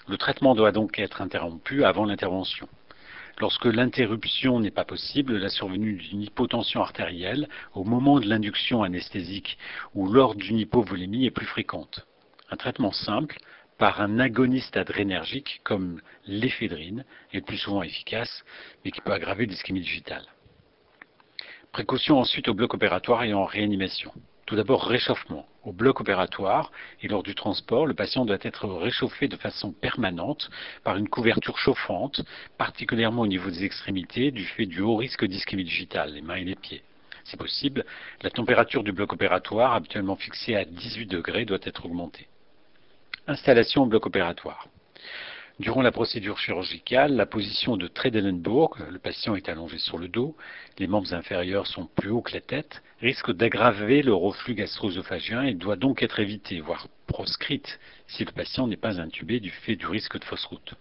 Le 0.08 0.16
traitement 0.16 0.54
doit 0.54 0.72
donc 0.72 0.98
être 0.98 1.20
interrompu 1.20 1.84
avant 1.84 2.06
l'intervention. 2.06 2.66
Lorsque 3.40 3.64
l'interruption 3.64 4.60
n'est 4.60 4.70
pas 4.70 4.84
possible, 4.84 5.38
la 5.38 5.48
survenue 5.48 5.94
d'une 5.94 6.20
hypotension 6.20 6.82
artérielle 6.82 7.48
au 7.72 7.84
moment 7.84 8.20
de 8.20 8.28
l'induction 8.28 8.82
anesthésique 8.82 9.56
ou 9.94 10.12
lors 10.12 10.34
d'une 10.34 10.58
hypovolémie 10.58 11.24
est 11.24 11.30
plus 11.30 11.46
fréquente. 11.46 12.06
Un 12.50 12.56
traitement 12.58 12.92
simple, 12.92 13.38
par 13.78 14.02
un 14.02 14.18
agoniste 14.18 14.76
adrénergique 14.76 15.62
comme 15.64 16.02
l'éphédrine, 16.26 17.06
est 17.32 17.40
plus 17.40 17.56
souvent 17.56 17.82
efficace, 17.82 18.44
mais 18.84 18.90
qui 18.90 19.00
peut 19.00 19.12
aggraver 19.12 19.46
l'ischémie 19.46 19.80
digitale. 19.80 20.26
Précaution 21.72 22.18
ensuite 22.18 22.48
au 22.48 22.52
bloc 22.52 22.74
opératoire 22.74 23.24
et 23.24 23.32
en 23.32 23.46
réanimation. 23.46 24.12
Tout 24.50 24.56
d'abord, 24.56 24.84
réchauffement. 24.84 25.46
Au 25.62 25.70
bloc 25.70 26.00
opératoire 26.00 26.72
et 27.02 27.06
lors 27.06 27.22
du 27.22 27.36
transport, 27.36 27.86
le 27.86 27.94
patient 27.94 28.24
doit 28.24 28.38
être 28.42 28.66
réchauffé 28.66 29.28
de 29.28 29.36
façon 29.36 29.70
permanente 29.70 30.50
par 30.82 30.96
une 30.96 31.08
couverture 31.08 31.56
chauffante, 31.56 32.22
particulièrement 32.58 33.22
au 33.22 33.28
niveau 33.28 33.48
des 33.48 33.62
extrémités, 33.62 34.32
du 34.32 34.44
fait 34.44 34.66
du 34.66 34.80
haut 34.80 34.96
risque 34.96 35.24
d'ischémie 35.24 35.62
digitale, 35.62 36.14
les 36.14 36.20
mains 36.20 36.34
et 36.34 36.42
les 36.42 36.56
pieds. 36.56 36.82
Si 37.22 37.36
possible, 37.36 37.84
la 38.22 38.30
température 38.30 38.82
du 38.82 38.90
bloc 38.90 39.12
opératoire, 39.12 39.72
habituellement 39.72 40.16
fixée 40.16 40.56
à 40.56 40.64
18 40.64 41.06
degrés, 41.06 41.44
doit 41.44 41.58
être 41.62 41.86
augmentée. 41.86 42.26
Installation 43.28 43.84
au 43.84 43.86
bloc 43.86 44.04
opératoire. 44.06 44.66
Durant 45.60 45.82
la 45.82 45.92
procédure 45.92 46.38
chirurgicale, 46.38 47.14
la 47.16 47.26
position 47.26 47.76
de 47.76 47.86
Tredelenburg, 47.86 48.78
le 48.90 48.98
patient 48.98 49.34
est 49.34 49.46
allongé 49.50 49.76
sur 49.76 49.98
le 49.98 50.08
dos, 50.08 50.34
les 50.78 50.86
membres 50.86 51.12
inférieurs 51.12 51.66
sont 51.66 51.84
plus 51.84 52.08
hauts 52.08 52.22
que 52.22 52.32
la 52.32 52.40
tête, 52.40 52.82
risque 53.02 53.30
d'aggraver 53.30 54.00
le 54.00 54.14
reflux 54.14 54.54
gastro-œsophagien 54.54 55.42
et 55.42 55.52
doit 55.52 55.76
donc 55.76 56.02
être 56.02 56.18
évité, 56.18 56.62
voire 56.62 56.88
proscrite, 57.06 57.78
si 58.06 58.24
le 58.24 58.32
patient 58.32 58.68
n'est 58.68 58.78
pas 58.78 59.02
intubé 59.02 59.38
du 59.38 59.50
fait 59.50 59.76
du 59.76 59.86
risque 59.86 60.18
de 60.18 60.24
fausse 60.24 60.46
route. 60.46 60.76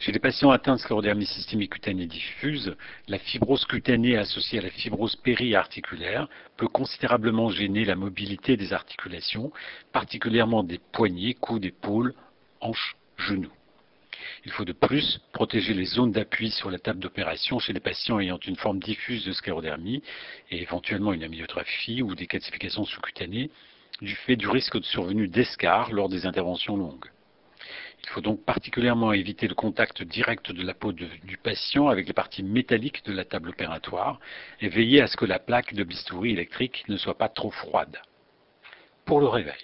Chez 0.00 0.10
les 0.10 0.18
patients 0.18 0.50
atteints 0.50 0.74
de 0.74 0.80
sclérodermie 0.80 1.26
systémique 1.26 1.74
cutanée 1.74 2.06
diffuse, 2.06 2.74
la 3.06 3.20
fibrose 3.20 3.66
cutanée 3.66 4.16
associée 4.16 4.58
à 4.58 4.62
la 4.62 4.70
fibrose 4.70 5.14
périarticulaire 5.14 6.28
peut 6.56 6.66
considérablement 6.66 7.50
gêner 7.50 7.84
la 7.84 7.94
mobilité 7.94 8.56
des 8.56 8.72
articulations, 8.72 9.52
particulièrement 9.92 10.64
des 10.64 10.80
poignets, 10.90 11.34
coudes, 11.34 11.64
épaules, 11.64 12.14
hanches, 12.60 12.96
genoux. 13.16 13.52
Il 14.44 14.52
faut 14.52 14.64
de 14.64 14.72
plus 14.72 15.20
protéger 15.32 15.74
les 15.74 15.84
zones 15.84 16.12
d'appui 16.12 16.50
sur 16.50 16.70
la 16.70 16.78
table 16.78 17.00
d'opération 17.00 17.58
chez 17.58 17.72
les 17.72 17.80
patients 17.80 18.20
ayant 18.20 18.38
une 18.38 18.56
forme 18.56 18.78
diffuse 18.78 19.24
de 19.24 19.32
sclérodermie 19.32 20.02
et 20.50 20.62
éventuellement 20.62 21.12
une 21.12 21.24
amyotrophie 21.24 22.02
ou 22.02 22.14
des 22.14 22.26
calcifications 22.26 22.84
sous-cutanées 22.84 23.50
du 24.02 24.14
fait 24.14 24.36
du 24.36 24.48
risque 24.48 24.78
de 24.78 24.84
survenue 24.84 25.28
d'escarres 25.28 25.92
lors 25.92 26.08
des 26.08 26.26
interventions 26.26 26.76
longues. 26.76 27.10
Il 28.02 28.08
faut 28.10 28.20
donc 28.20 28.44
particulièrement 28.44 29.12
éviter 29.12 29.48
le 29.48 29.54
contact 29.54 30.02
direct 30.02 30.52
de 30.52 30.62
la 30.62 30.74
peau 30.74 30.92
du 30.92 31.38
patient 31.42 31.88
avec 31.88 32.06
les 32.06 32.12
parties 32.12 32.44
métalliques 32.44 33.04
de 33.04 33.12
la 33.12 33.24
table 33.24 33.48
opératoire 33.48 34.20
et 34.60 34.68
veiller 34.68 35.02
à 35.02 35.08
ce 35.08 35.16
que 35.16 35.24
la 35.24 35.40
plaque 35.40 35.74
de 35.74 35.82
bistouri 35.82 36.30
électrique 36.30 36.84
ne 36.88 36.96
soit 36.96 37.18
pas 37.18 37.28
trop 37.28 37.50
froide. 37.50 38.00
Pour 39.04 39.20
le 39.20 39.26
réveil. 39.26 39.54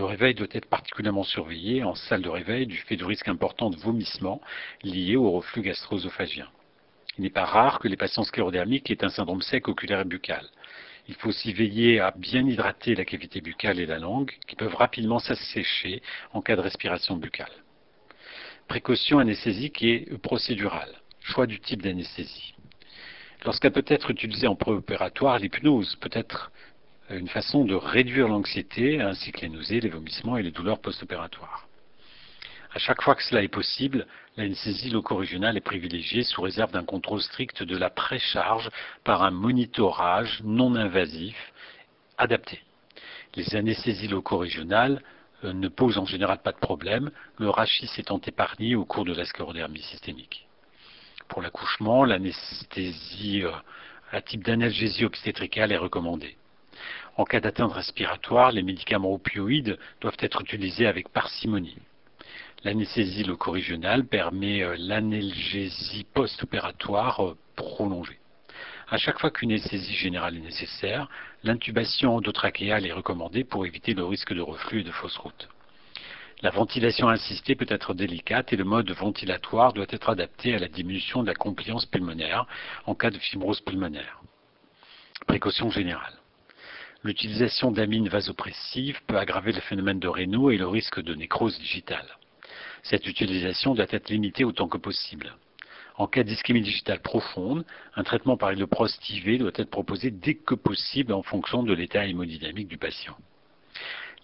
Le 0.00 0.06
réveil 0.06 0.32
doit 0.32 0.46
être 0.52 0.64
particulièrement 0.64 1.24
surveillé 1.24 1.84
en 1.84 1.94
salle 1.94 2.22
de 2.22 2.30
réveil 2.30 2.66
du 2.66 2.78
fait 2.78 2.96
du 2.96 3.04
risque 3.04 3.28
important 3.28 3.68
de 3.68 3.76
vomissement 3.76 4.40
lié 4.82 5.16
au 5.16 5.30
reflux 5.30 5.60
gastro-œsophagien. 5.60 6.48
Il 7.18 7.24
n'est 7.24 7.28
pas 7.28 7.44
rare 7.44 7.78
que 7.80 7.86
les 7.86 7.98
patients 7.98 8.24
sclérodermiques 8.24 8.90
aient 8.90 9.04
un 9.04 9.10
syndrome 9.10 9.42
sec 9.42 9.68
oculaire 9.68 10.00
et 10.00 10.04
buccal. 10.06 10.46
Il 11.06 11.16
faut 11.16 11.28
aussi 11.28 11.52
veiller 11.52 12.00
à 12.00 12.12
bien 12.12 12.48
hydrater 12.48 12.94
la 12.94 13.04
cavité 13.04 13.42
buccale 13.42 13.78
et 13.78 13.84
la 13.84 13.98
langue, 13.98 14.32
qui 14.46 14.56
peuvent 14.56 14.74
rapidement 14.74 15.18
s'assécher 15.18 16.00
en 16.32 16.40
cas 16.40 16.56
de 16.56 16.62
respiration 16.62 17.16
buccale. 17.16 17.52
Précaution 18.68 19.18
anesthésique 19.18 19.82
et 19.82 20.08
procédurale. 20.22 20.94
Choix 21.20 21.46
du 21.46 21.60
type 21.60 21.82
d'anesthésie. 21.82 22.54
Lorsqu'elle 23.44 23.72
peut 23.72 23.84
être 23.86 24.10
utilisée 24.10 24.46
en 24.46 24.56
préopératoire, 24.56 25.38
l'hypnose 25.38 25.96
peut 25.96 26.10
être 26.14 26.52
une 27.16 27.28
façon 27.28 27.64
de 27.64 27.74
réduire 27.74 28.28
l'anxiété 28.28 29.00
ainsi 29.00 29.32
que 29.32 29.40
les 29.40 29.48
nausées, 29.48 29.80
les 29.80 29.88
vomissements 29.88 30.36
et 30.36 30.42
les 30.42 30.50
douleurs 30.50 30.80
post-opératoires. 30.80 31.66
À 32.72 32.78
chaque 32.78 33.02
fois 33.02 33.16
que 33.16 33.22
cela 33.24 33.42
est 33.42 33.48
possible, 33.48 34.06
l'anesthésie 34.36 34.90
loco-régionale 34.90 35.56
est 35.56 35.60
privilégiée 35.60 36.22
sous 36.22 36.40
réserve 36.40 36.70
d'un 36.70 36.84
contrôle 36.84 37.20
strict 37.20 37.64
de 37.64 37.76
la 37.76 37.90
précharge 37.90 38.70
par 39.02 39.24
un 39.24 39.32
monitorage 39.32 40.40
non 40.44 40.76
invasif 40.76 41.36
adapté. 42.16 42.60
Les 43.34 43.56
anesthésies 43.56 44.06
loco-régionales 44.06 45.02
euh, 45.42 45.52
ne 45.52 45.68
posent 45.68 45.98
en 45.98 46.04
général 46.04 46.42
pas 46.42 46.52
de 46.52 46.58
problème, 46.58 47.10
le 47.38 47.50
rachis 47.50 47.90
étant 47.98 48.20
épargné 48.24 48.76
au 48.76 48.84
cours 48.84 49.04
de 49.04 49.14
la 49.14 49.24
sclérodermie 49.24 49.82
systémique. 49.82 50.46
Pour 51.26 51.42
l'accouchement, 51.42 52.04
l'anesthésie 52.04 53.42
euh, 53.42 53.50
à 54.12 54.22
type 54.22 54.44
d'analgésie 54.44 55.04
obstétricale 55.04 55.72
est 55.72 55.76
recommandée. 55.76 56.36
En 57.16 57.24
cas 57.24 57.40
d'atteinte 57.40 57.72
respiratoire, 57.72 58.52
les 58.52 58.62
médicaments 58.62 59.12
opioïdes 59.12 59.78
doivent 60.00 60.16
être 60.20 60.40
utilisés 60.40 60.86
avec 60.86 61.08
parcimonie. 61.08 61.76
L'anesthésie 62.62 63.24
locorégionale 63.24 64.04
permet 64.04 64.62
euh, 64.62 64.76
l'analgésie 64.78 66.06
post-opératoire 66.12 67.24
euh, 67.24 67.36
prolongée. 67.56 68.18
À 68.88 68.98
chaque 68.98 69.18
fois 69.18 69.30
qu'une 69.30 69.52
anesthésie 69.52 69.94
générale 69.94 70.36
est 70.36 70.40
nécessaire, 70.40 71.08
l'intubation 71.42 72.16
endotrachéale 72.16 72.86
est 72.86 72.92
recommandée 72.92 73.44
pour 73.44 73.64
éviter 73.64 73.94
le 73.94 74.04
risque 74.04 74.34
de 74.34 74.40
reflux 74.40 74.80
et 74.80 74.84
de 74.84 74.90
fausse 74.90 75.16
route. 75.16 75.48
La 76.42 76.50
ventilation 76.50 77.08
assistée 77.08 77.54
peut 77.54 77.66
être 77.68 77.94
délicate 77.94 78.52
et 78.52 78.56
le 78.56 78.64
mode 78.64 78.90
ventilatoire 78.90 79.72
doit 79.72 79.86
être 79.90 80.08
adapté 80.08 80.54
à 80.54 80.58
la 80.58 80.68
diminution 80.68 81.22
de 81.22 81.28
la 81.28 81.34
compliance 81.34 81.86
pulmonaire 81.86 82.46
en 82.86 82.94
cas 82.94 83.10
de 83.10 83.18
fibrose 83.18 83.60
pulmonaire. 83.60 84.20
Précaution 85.26 85.70
générale. 85.70 86.19
L'utilisation 87.02 87.70
d'amines 87.70 88.10
vasopressives 88.10 89.00
peut 89.06 89.16
aggraver 89.16 89.52
le 89.52 89.60
phénomène 89.60 90.00
de 90.00 90.08
Raynaud 90.08 90.50
et 90.50 90.58
le 90.58 90.68
risque 90.68 91.00
de 91.00 91.14
nécrose 91.14 91.58
digitale. 91.58 92.18
Cette 92.82 93.06
utilisation 93.06 93.74
doit 93.74 93.86
être 93.88 94.10
limitée 94.10 94.44
autant 94.44 94.68
que 94.68 94.76
possible. 94.76 95.34
En 95.96 96.06
cas 96.06 96.22
d'ischémie 96.22 96.60
digitale 96.60 97.00
profonde, 97.00 97.64
un 97.96 98.02
traitement 98.04 98.36
par 98.36 98.52
hydroprost 98.52 99.08
IV 99.08 99.38
doit 99.38 99.50
être 99.54 99.70
proposé 99.70 100.10
dès 100.10 100.34
que 100.34 100.54
possible 100.54 101.14
en 101.14 101.22
fonction 101.22 101.62
de 101.62 101.72
l'état 101.72 102.06
hémodynamique 102.06 102.68
du 102.68 102.76
patient. 102.76 103.16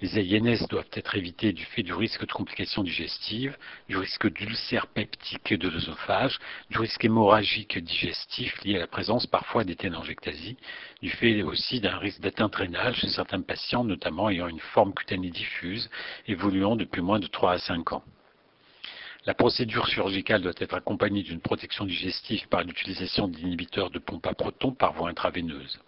Les 0.03 0.19
AINS 0.19 0.67
doivent 0.69 0.91
être 0.93 1.17
évités 1.17 1.55
du 1.55 1.65
fait 1.65 1.83
du 1.83 1.95
risque 1.95 2.27
de 2.27 2.33
complications 2.33 2.83
digestives, 2.83 3.57
du 3.89 3.97
risque 3.97 4.31
d'ulcère 4.31 4.89
peptique 4.89 5.55
de 5.55 5.71
l'œsophage, 5.71 6.39
du 6.69 6.79
risque 6.79 7.03
hémorragique 7.03 7.79
digestif 7.79 8.63
lié 8.63 8.77
à 8.77 8.81
la 8.81 8.87
présence 8.87 9.27
parfois 9.27 9.65
des 9.65 9.75
ténangiectasies, 9.75 10.59
du 11.01 11.09
fait 11.09 11.43
aussi 11.43 11.81
d'un 11.81 11.97
risque 11.97 12.21
d'atteinte 12.21 12.57
rénale 12.57 12.95
chez 12.95 13.09
certains 13.09 13.41
patients, 13.41 13.85
notamment 13.85 14.29
ayant 14.29 14.49
une 14.49 14.61
forme 14.61 14.93
cutanée 14.93 15.31
diffuse, 15.31 15.89
évoluant 16.29 16.77
depuis 16.77 17.01
moins 17.01 17.19
de 17.19 17.27
3 17.27 17.53
à 17.53 17.59
5 17.59 17.93
ans. 17.93 18.05
La 19.25 19.33
procédure 19.33 19.89
chirurgicale 19.89 20.43
doit 20.43 20.53
être 20.59 20.75
accompagnée 20.75 21.23
d'une 21.23 21.41
protection 21.41 21.87
digestive 21.87 22.49
par 22.49 22.63
l'utilisation 22.65 23.29
d'inhibiteurs 23.29 23.91
de 23.91 23.99
pompe 23.99 24.27
à 24.27 24.35
protons 24.35 24.73
par 24.73 24.93
voie 24.93 25.09
intraveineuse. 25.09 25.81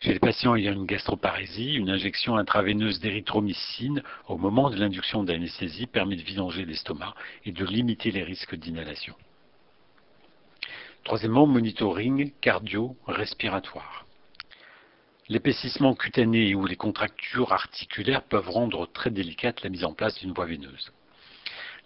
Chez 0.00 0.12
les 0.12 0.20
patients 0.20 0.54
ayant 0.54 0.74
une 0.74 0.86
gastroparésie, 0.86 1.74
une 1.74 1.90
injection 1.90 2.36
intraveineuse 2.36 3.00
d'érythromycine 3.00 4.02
au 4.28 4.38
moment 4.38 4.70
de 4.70 4.76
l'induction 4.76 5.24
d'anesthésie 5.24 5.86
permet 5.88 6.14
de 6.14 6.22
vidanger 6.22 6.64
l'estomac 6.64 7.14
et 7.44 7.50
de 7.50 7.64
limiter 7.64 8.12
les 8.12 8.22
risques 8.22 8.54
d'inhalation. 8.54 9.14
Troisièmement, 11.02 11.46
monitoring 11.46 12.32
cardio-respiratoire. 12.40 14.06
L'épaississement 15.28 15.94
cutané 15.94 16.54
ou 16.54 16.64
les 16.64 16.76
contractures 16.76 17.52
articulaires 17.52 18.22
peuvent 18.22 18.48
rendre 18.48 18.86
très 18.86 19.10
délicate 19.10 19.62
la 19.62 19.68
mise 19.68 19.84
en 19.84 19.94
place 19.94 20.18
d'une 20.20 20.32
voie 20.32 20.46
veineuse. 20.46 20.92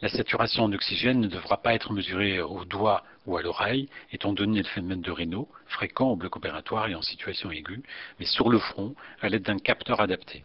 La 0.02 0.08
saturation 0.08 0.64
en 0.64 0.72
oxygène 0.72 1.20
ne 1.20 1.28
devra 1.28 1.58
pas 1.58 1.74
être 1.74 1.92
mesurée 1.92 2.40
au 2.40 2.64
doigt 2.64 3.04
ou 3.24 3.36
à 3.36 3.42
l'oreille, 3.42 3.88
étant 4.10 4.32
donné 4.32 4.58
le 4.58 4.66
phénomène 4.66 5.00
de 5.00 5.12
Raynaud, 5.12 5.48
fréquent 5.66 6.08
au 6.08 6.16
bloc 6.16 6.34
opératoire 6.34 6.88
et 6.88 6.96
en 6.96 7.02
situation 7.02 7.52
aiguë, 7.52 7.84
mais 8.18 8.26
sur 8.26 8.50
le 8.50 8.58
front, 8.58 8.96
à 9.20 9.28
l'aide 9.28 9.44
d'un 9.44 9.58
capteur 9.58 10.00
adapté. 10.00 10.42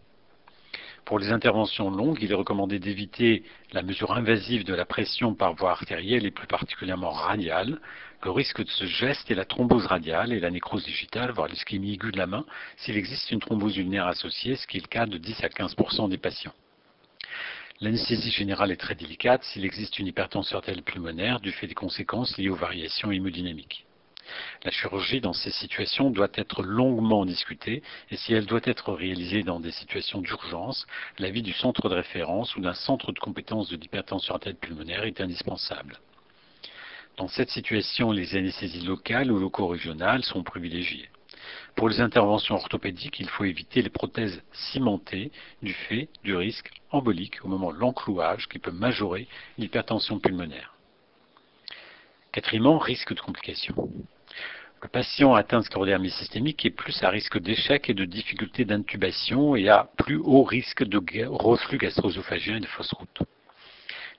Pour 1.06 1.18
les 1.18 1.32
interventions 1.32 1.90
longues, 1.90 2.20
il 2.22 2.32
est 2.32 2.36
recommandé 2.36 2.78
d'éviter 2.78 3.42
la 3.72 3.82
mesure 3.82 4.12
invasive 4.12 4.64
de 4.64 4.76
la 4.76 4.86
pression 4.86 5.34
par 5.34 5.56
voie 5.56 5.72
artérielle 5.72 6.28
et 6.28 6.32
plus 6.32 6.46
particulièrement 6.46 7.10
radiale. 7.10 7.80
Le 8.24 8.30
risque 8.30 8.64
de 8.64 8.70
ce 8.70 8.86
geste 8.86 9.32
est 9.32 9.36
la 9.36 9.46
thrombose 9.46 9.88
radiale 9.88 10.34
et 10.34 10.40
la 10.40 10.52
nécrose 10.52 10.86
digitale, 10.86 11.32
voire 11.32 11.48
l'ischémie 11.48 11.94
aiguë 11.94 12.12
de 12.12 12.20
la 12.20 12.28
main, 12.28 12.46
s'il 12.76 12.96
existe 12.96 13.32
une 13.32 13.40
thrombose 13.40 13.78
ulnaire 13.78 14.06
associée, 14.06 14.56
ce 14.56 14.68
qui 14.68 14.78
est 14.78 14.82
le 14.82 14.88
cas 14.88 15.08
de 15.08 15.18
10 15.18 15.44
à 15.44 15.48
15% 15.48 16.10
des 16.10 16.20
patients. 16.20 16.54
L'anesthésie 17.80 18.32
générale 18.32 18.72
est 18.72 18.78
très 18.78 18.96
délicate 18.96 19.44
s'il 19.44 19.64
existe 19.64 20.00
une 20.00 20.08
hypertension 20.08 20.58
artérielle 20.58 20.84
pulmonaire 20.84 21.40
du 21.40 21.52
fait 21.52 21.68
des 21.68 21.76
conséquences 21.76 22.36
liées 22.36 22.50
aux 22.50 22.56
variations 22.56 23.12
hémodynamiques. 23.12 23.86
La 24.64 24.72
chirurgie 24.72 25.22
dans 25.22 25.34
ces 25.34 25.52
situations 25.52 26.10
doit 26.10 26.32
être 26.34 26.64
longuement 26.64 27.24
discutée 27.24 27.84
et 28.10 28.18
si 28.18 28.34
elle 28.34 28.48
doit 28.48 28.62
être 28.64 28.94
réalisée 28.94 29.44
dans 29.44 29.60
des 29.60 29.70
situations 29.70 30.22
d'urgence, 30.22 30.88
l'avis 31.20 31.44
du 31.44 31.54
centre 31.54 31.88
de 31.88 31.94
référence 31.94 32.56
ou 32.56 32.62
d'un 32.62 32.74
centre 32.74 33.12
de 33.12 33.20
compétences 33.20 33.70
de 33.70 33.78
l'hypertension 33.78 34.34
artérielle 34.34 34.60
pulmonaire 34.60 35.04
est 35.04 35.22
indispensable. 35.22 36.00
Dans 37.18 37.28
cette 37.28 37.52
situation, 37.52 38.12
les 38.12 38.36
anesthésies 38.36 38.86
locales 38.88 39.32
ou 39.32 39.38
loco-régionales 39.38 40.24
sont 40.24 40.42
privilégiées. 40.42 41.10
Pour 41.76 41.90
les 41.90 42.02
interventions 42.02 42.56
orthopédiques, 42.56 43.20
il 43.20 43.30
faut 43.30 43.44
éviter 43.44 43.82
les 43.82 43.90
prothèses 43.90 44.42
cimentées 44.52 45.32
du 45.62 45.74
fait 45.74 46.10
du 46.24 46.36
risque 46.36 46.72
embolique 46.92 47.44
au 47.44 47.48
moment 47.48 47.72
de 47.72 47.78
l'enclouage 47.78 48.48
qui 48.48 48.60
peut 48.60 48.72
majorer 48.72 49.28
l'hypertension 49.58 50.20
pulmonaire. 50.20 50.74
Quatrièmement, 52.32 52.78
risque 52.78 53.14
de 53.14 53.20
complications. 53.20 53.90
Le 54.82 54.88
patient 54.90 55.34
atteint 55.34 55.60
de 55.60 55.66
sclérodermie 55.66 56.12
systémique 56.12 56.66
est 56.66 56.70
plus 56.70 57.02
à 57.04 57.10
risque 57.10 57.40
d'échec 57.40 57.90
et 57.90 57.96
de 57.96 58.06
difficulté 58.06 58.64
d'intubation 58.64 59.56
et 59.56 59.70
a 59.70 59.90
plus 59.98 60.18
haut 60.18 60.44
risque 60.44 60.84
de 60.84 61.26
reflux 61.26 61.80
gastro-œsophagien 61.80 62.58
et 62.58 62.60
de 62.60 62.68
fausse 62.68 62.94
route. 62.94 63.24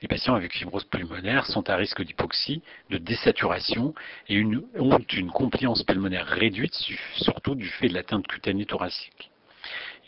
Les 0.01 0.07
patients 0.07 0.37
avec 0.37 0.53
fibrose 0.53 0.85
pulmonaire 0.85 1.47
sont 1.47 1.69
à 1.69 1.75
risque 1.75 2.03
d'hypoxie, 2.03 2.63
de 2.89 2.99
désaturation 2.99 3.95
et 4.29 4.41
ont 4.79 4.99
une 5.13 5.31
compliance 5.31 5.83
pulmonaire 5.83 6.27
réduite, 6.27 6.75
surtout 7.17 7.57
du 7.57 7.67
fait 7.67 7.89
de 7.89 7.95
l'atteinte 7.95 8.27
cutanée 8.29 8.65
thoracique. 8.65 9.31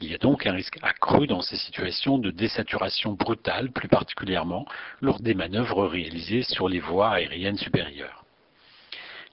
Il 0.00 0.11
y 0.11 0.14
a 0.14 0.18
donc 0.18 0.47
un 0.47 0.52
risque 0.52 0.78
accru 0.82 1.26
dans 1.26 1.42
ces 1.42 1.56
situations 1.56 2.18
de 2.18 2.30
désaturation 2.30 3.12
brutale, 3.14 3.73
plus 3.73 3.88
particulièrement 3.88 4.64
lors 5.00 5.20
des 5.20 5.35
manœuvres 5.35 5.85
réalisées 5.87 6.42
sur 6.42 6.68
les 6.68 6.80
voies 6.80 7.11
aériennes 7.11 7.59
supérieures. 7.59 8.25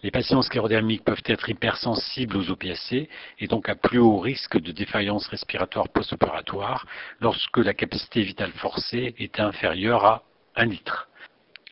Les 0.04 0.12
patients 0.12 0.42
sclérodermiques 0.42 1.04
peuvent 1.04 1.24
être 1.26 1.50
hypersensibles 1.50 2.36
aux 2.36 2.50
opiacés 2.50 3.10
et 3.40 3.48
donc 3.48 3.70
à 3.70 3.76
plus 3.76 4.00
haut 4.00 4.20
risque 4.20 4.60
de 4.60 4.72
défaillance 4.72 5.28
respiratoire 5.28 5.90
post-opératoire 5.90 6.86
lorsque 7.20 7.58
la 7.58 7.74
capacité 7.74 8.24
vitale 8.24 8.52
forcée 8.52 9.16
est 9.18 9.40
inférieure 9.40 10.06
à 10.06 10.24
1 10.60 10.66
litre. 10.66 11.08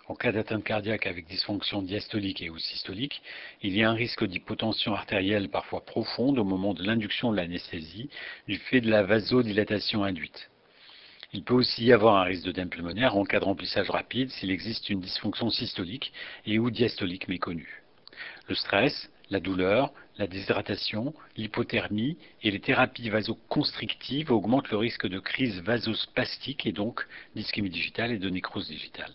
En 0.07 0.13
cas 0.13 0.31
d'atteinte 0.31 0.63
cardiaque 0.63 1.07
avec 1.07 1.25
dysfonction 1.25 1.81
diastolique 1.81 2.43
et 2.43 2.51
ou 2.51 2.59
systolique, 2.59 3.23
il 3.63 3.75
y 3.75 3.81
a 3.81 3.89
un 3.89 3.95
risque 3.95 4.23
d'hypotension 4.23 4.93
artérielle 4.93 5.49
parfois 5.49 5.83
profonde 5.83 6.37
au 6.37 6.43
moment 6.43 6.75
de 6.75 6.83
l'induction 6.83 7.31
de 7.31 7.37
l'anesthésie 7.37 8.11
du 8.47 8.57
fait 8.57 8.81
de 8.81 8.91
la 8.91 9.01
vasodilatation 9.01 10.03
induite. 10.03 10.51
Il 11.33 11.43
peut 11.43 11.55
aussi 11.55 11.85
y 11.85 11.93
avoir 11.93 12.17
un 12.17 12.25
risque 12.25 12.45
d'œdème 12.45 12.69
pulmonaire 12.69 13.17
en 13.17 13.25
cas 13.25 13.39
de 13.39 13.45
remplissage 13.45 13.89
rapide 13.89 14.29
s'il 14.29 14.51
existe 14.51 14.87
une 14.91 15.01
dysfonction 15.01 15.49
systolique 15.49 16.13
et 16.45 16.59
ou 16.59 16.69
diastolique 16.69 17.27
méconnue. 17.27 17.81
Le 18.47 18.53
stress, 18.53 19.09
la 19.31 19.39
douleur, 19.39 19.91
la 20.17 20.27
déshydratation, 20.27 21.13
l'hypothermie 21.35 22.17
et 22.41 22.51
les 22.51 22.59
thérapies 22.59 23.09
vasoconstrictives 23.09 24.31
augmentent 24.31 24.69
le 24.69 24.77
risque 24.77 25.07
de 25.07 25.19
crise 25.19 25.61
vasospastique 25.61 26.65
et 26.65 26.71
donc 26.71 27.05
d'ischémie 27.35 27.69
digitale 27.69 28.11
et 28.11 28.17
de 28.17 28.29
nécrose 28.29 28.67
digitale. 28.67 29.11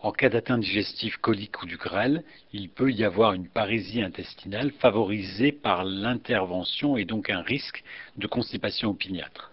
En 0.00 0.10
cas 0.10 0.28
d'atteinte 0.28 0.62
digestive 0.62 1.20
colique 1.20 1.62
ou 1.62 1.66
du 1.66 1.76
grêle, 1.76 2.24
il 2.52 2.68
peut 2.68 2.90
y 2.90 3.04
avoir 3.04 3.34
une 3.34 3.46
parésie 3.46 4.02
intestinale 4.02 4.72
favorisée 4.72 5.52
par 5.52 5.84
l'intervention 5.84 6.96
et 6.96 7.04
donc 7.04 7.30
un 7.30 7.42
risque 7.42 7.84
de 8.16 8.26
constipation 8.26 8.90
opiniâtre. 8.90 9.52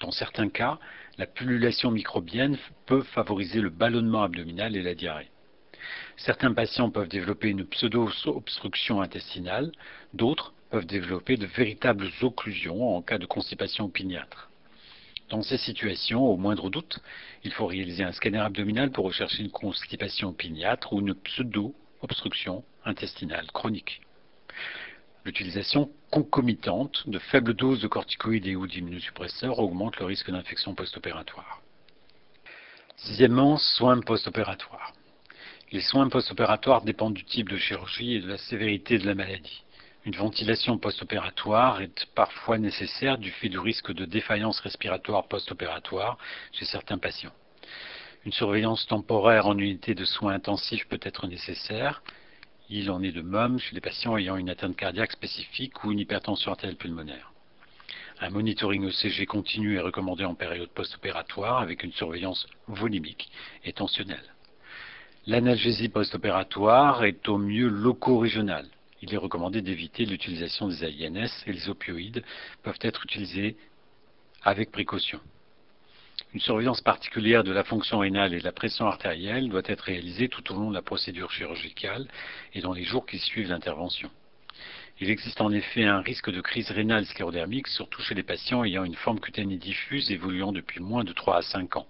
Dans 0.00 0.10
certains 0.10 0.48
cas, 0.48 0.78
la 1.18 1.26
pullulation 1.26 1.90
microbienne 1.90 2.56
peut 2.86 3.02
favoriser 3.02 3.60
le 3.60 3.68
ballonnement 3.68 4.22
abdominal 4.22 4.74
et 4.74 4.82
la 4.82 4.94
diarrhée. 4.94 5.28
Certains 6.16 6.54
patients 6.54 6.90
peuvent 6.90 7.08
développer 7.08 7.48
une 7.48 7.66
pseudo-obstruction 7.66 9.00
intestinale, 9.02 9.72
d'autres 10.12 10.54
peuvent 10.70 10.86
développer 10.86 11.36
de 11.36 11.46
véritables 11.46 12.08
occlusions 12.22 12.96
en 12.96 13.02
cas 13.02 13.18
de 13.18 13.26
constipation 13.26 13.84
opiniâtre. 13.84 14.50
Dans 15.30 15.42
ces 15.42 15.58
situations, 15.58 16.24
au 16.24 16.36
moindre 16.36 16.70
doute, 16.70 17.00
il 17.44 17.52
faut 17.52 17.66
réaliser 17.66 18.04
un 18.04 18.12
scanner 18.12 18.38
abdominal 18.38 18.90
pour 18.90 19.06
rechercher 19.06 19.42
une 19.42 19.50
constipation 19.50 20.28
opiniâtre 20.28 20.92
ou 20.92 21.00
une 21.00 21.14
pseudo-obstruction 21.14 22.64
intestinale 22.84 23.46
chronique. 23.52 24.00
L'utilisation 25.24 25.90
concomitante 26.10 27.08
de 27.08 27.18
faibles 27.18 27.54
doses 27.54 27.80
de 27.80 27.88
corticoïdes 27.88 28.46
et 28.46 28.56
ou 28.56 28.66
d'immunosuppresseurs 28.66 29.58
augmente 29.58 29.98
le 29.98 30.04
risque 30.04 30.30
d'infection 30.30 30.74
post-opératoire. 30.74 31.62
Sixièmement, 32.96 33.56
soins 33.56 34.00
post-opératoires. 34.00 34.92
Les 35.74 35.80
soins 35.80 36.08
post-opératoires 36.08 36.82
dépendent 36.82 37.14
du 37.14 37.24
type 37.24 37.48
de 37.48 37.56
chirurgie 37.56 38.14
et 38.14 38.20
de 38.20 38.28
la 38.28 38.38
sévérité 38.38 38.96
de 38.96 39.06
la 39.06 39.16
maladie. 39.16 39.64
Une 40.04 40.14
ventilation 40.14 40.78
post-opératoire 40.78 41.80
est 41.80 42.06
parfois 42.14 42.58
nécessaire 42.58 43.18
du 43.18 43.32
fait 43.32 43.48
du 43.48 43.58
risque 43.58 43.92
de 43.92 44.04
défaillance 44.04 44.60
respiratoire 44.60 45.26
post-opératoire 45.26 46.16
chez 46.52 46.64
certains 46.64 46.98
patients. 46.98 47.32
Une 48.24 48.30
surveillance 48.30 48.86
temporaire 48.86 49.48
en 49.48 49.58
unité 49.58 49.96
de 49.96 50.04
soins 50.04 50.34
intensifs 50.34 50.86
peut 50.86 51.00
être 51.02 51.26
nécessaire. 51.26 52.04
Il 52.70 52.88
en 52.88 53.02
est 53.02 53.10
de 53.10 53.22
même 53.22 53.58
chez 53.58 53.74
les 53.74 53.80
patients 53.80 54.16
ayant 54.16 54.36
une 54.36 54.50
atteinte 54.50 54.76
cardiaque 54.76 55.10
spécifique 55.10 55.82
ou 55.82 55.90
une 55.90 55.98
hypertension 55.98 56.52
artérielle 56.52 56.78
pulmonaire. 56.78 57.32
Un 58.20 58.30
monitoring 58.30 58.88
ECG 58.88 59.26
continu 59.26 59.76
est 59.76 59.80
recommandé 59.80 60.24
en 60.24 60.36
période 60.36 60.70
post-opératoire 60.70 61.58
avec 61.58 61.82
une 61.82 61.92
surveillance 61.92 62.46
volumique 62.68 63.28
et 63.64 63.72
tensionnelle. 63.72 64.34
L'analgésie 65.26 65.88
post-opératoire 65.88 67.04
est 67.04 67.30
au 67.30 67.38
mieux 67.38 67.68
loco-régionale. 67.68 68.66
Il 69.00 69.14
est 69.14 69.18
recommandé 69.18 69.62
d'éviter 69.62 70.04
l'utilisation 70.04 70.68
des 70.68 70.84
AINS 70.84 71.30
et 71.46 71.52
les 71.52 71.70
opioïdes 71.70 72.22
peuvent 72.62 72.78
être 72.82 73.04
utilisés 73.04 73.56
avec 74.42 74.70
précaution. 74.70 75.18
Une 76.34 76.40
surveillance 76.40 76.82
particulière 76.82 77.42
de 77.42 77.52
la 77.52 77.64
fonction 77.64 78.00
rénale 78.00 78.34
et 78.34 78.38
de 78.38 78.44
la 78.44 78.52
pression 78.52 78.86
artérielle 78.86 79.48
doit 79.48 79.62
être 79.64 79.80
réalisée 79.80 80.28
tout 80.28 80.52
au 80.52 80.56
long 80.56 80.68
de 80.68 80.74
la 80.74 80.82
procédure 80.82 81.30
chirurgicale 81.30 82.06
et 82.52 82.60
dans 82.60 82.74
les 82.74 82.84
jours 82.84 83.06
qui 83.06 83.18
suivent 83.18 83.48
l'intervention. 83.48 84.10
Il 85.00 85.08
existe 85.08 85.40
en 85.40 85.52
effet 85.52 85.84
un 85.84 86.02
risque 86.02 86.30
de 86.30 86.42
crise 86.42 86.70
rénale 86.70 87.06
sclérodermique, 87.06 87.68
surtout 87.68 88.02
chez 88.02 88.14
les 88.14 88.22
patients 88.22 88.62
ayant 88.62 88.84
une 88.84 88.94
forme 88.94 89.20
cutanée 89.20 89.56
diffuse 89.56 90.10
évoluant 90.10 90.52
depuis 90.52 90.80
moins 90.80 91.02
de 91.02 91.14
3 91.14 91.38
à 91.38 91.42
5 91.42 91.76
ans. 91.76 91.86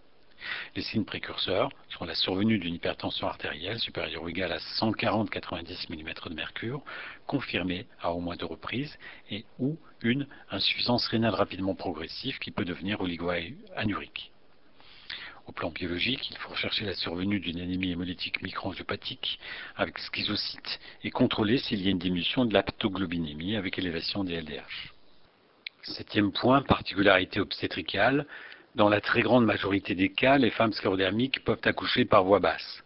Les 0.77 0.83
signes 0.83 1.05
précurseurs 1.05 1.71
sont 1.91 2.05
la 2.05 2.15
survenue 2.15 2.59
d'une 2.59 2.75
hypertension 2.75 3.27
artérielle 3.27 3.79
supérieure 3.79 4.23
ou 4.23 4.29
égale 4.29 4.53
à 4.53 4.59
140-90 4.59 5.91
mm 5.91 6.31
de 6.31 6.35
mercure, 6.35 6.83
confirmée 7.27 7.87
à 8.01 8.13
au 8.13 8.21
moins 8.21 8.37
deux 8.37 8.47
reprises, 8.47 8.99
et 9.31 9.45
ou 9.59 9.79
une 10.03 10.27
insuffisance 10.51 11.07
rénale 11.09 11.35
rapidement 11.35 11.75
progressive 11.75 12.39
qui 12.39 12.51
peut 12.51 12.65
devenir 12.65 13.01
oligo-anurique. 13.01 14.33
Au 15.47 15.53
plan 15.53 15.71
biologique, 15.71 16.31
il 16.31 16.39
faut 16.39 16.51
rechercher 16.51 16.87
la 16.87 16.95
survenue 16.95 17.39
d'une 17.39 17.61
anémie 17.61 17.91
hémolytique 17.91 18.43
microangiopathique 18.43 19.39
avec 19.77 19.99
schizocytes 19.99 20.81
et 21.03 21.11
contrôler 21.11 21.59
s'il 21.59 21.83
y 21.83 21.89
a 21.89 21.91
une 21.91 21.99
diminution 21.99 22.47
de 22.47 22.55
l'aptoglobinémie 22.55 23.57
avec 23.57 23.79
élévation 23.79 24.25
des 24.25 24.41
LDH. 24.41 24.93
Septième 25.83 26.33
point, 26.33 26.63
particularité 26.63 27.41
obstétricale, 27.41 28.27
dans 28.75 28.89
la 28.89 29.01
très 29.01 29.23
grande 29.23 29.45
majorité 29.45 29.95
des 29.95 30.11
cas, 30.11 30.37
les 30.37 30.51
femmes 30.51 30.73
sclérodermiques 30.73 31.45
peuvent 31.45 31.61
accoucher 31.65 32.05
par 32.05 32.25
voie 32.25 32.41
basse. 32.41 32.83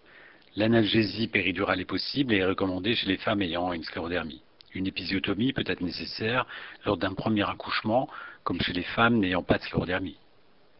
L'analgésie 0.56 1.28
péridurale 1.28 1.80
est 1.80 1.86
possible 1.86 2.34
et 2.34 2.38
est 2.38 2.44
recommandée 2.44 2.94
chez 2.94 3.06
les 3.06 3.16
femmes 3.16 3.42
ayant 3.42 3.72
une 3.72 3.84
sclérodermie. 3.84 4.42
Une 4.74 4.86
épisiotomie 4.86 5.52
peut 5.52 5.64
être 5.66 5.80
nécessaire 5.80 6.46
lors 6.84 6.98
d'un 6.98 7.14
premier 7.14 7.48
accouchement, 7.48 8.08
comme 8.44 8.60
chez 8.60 8.72
les 8.72 8.82
femmes 8.82 9.18
n'ayant 9.18 9.42
pas 9.42 9.56
de 9.56 9.62
sclérodermie. 9.62 10.18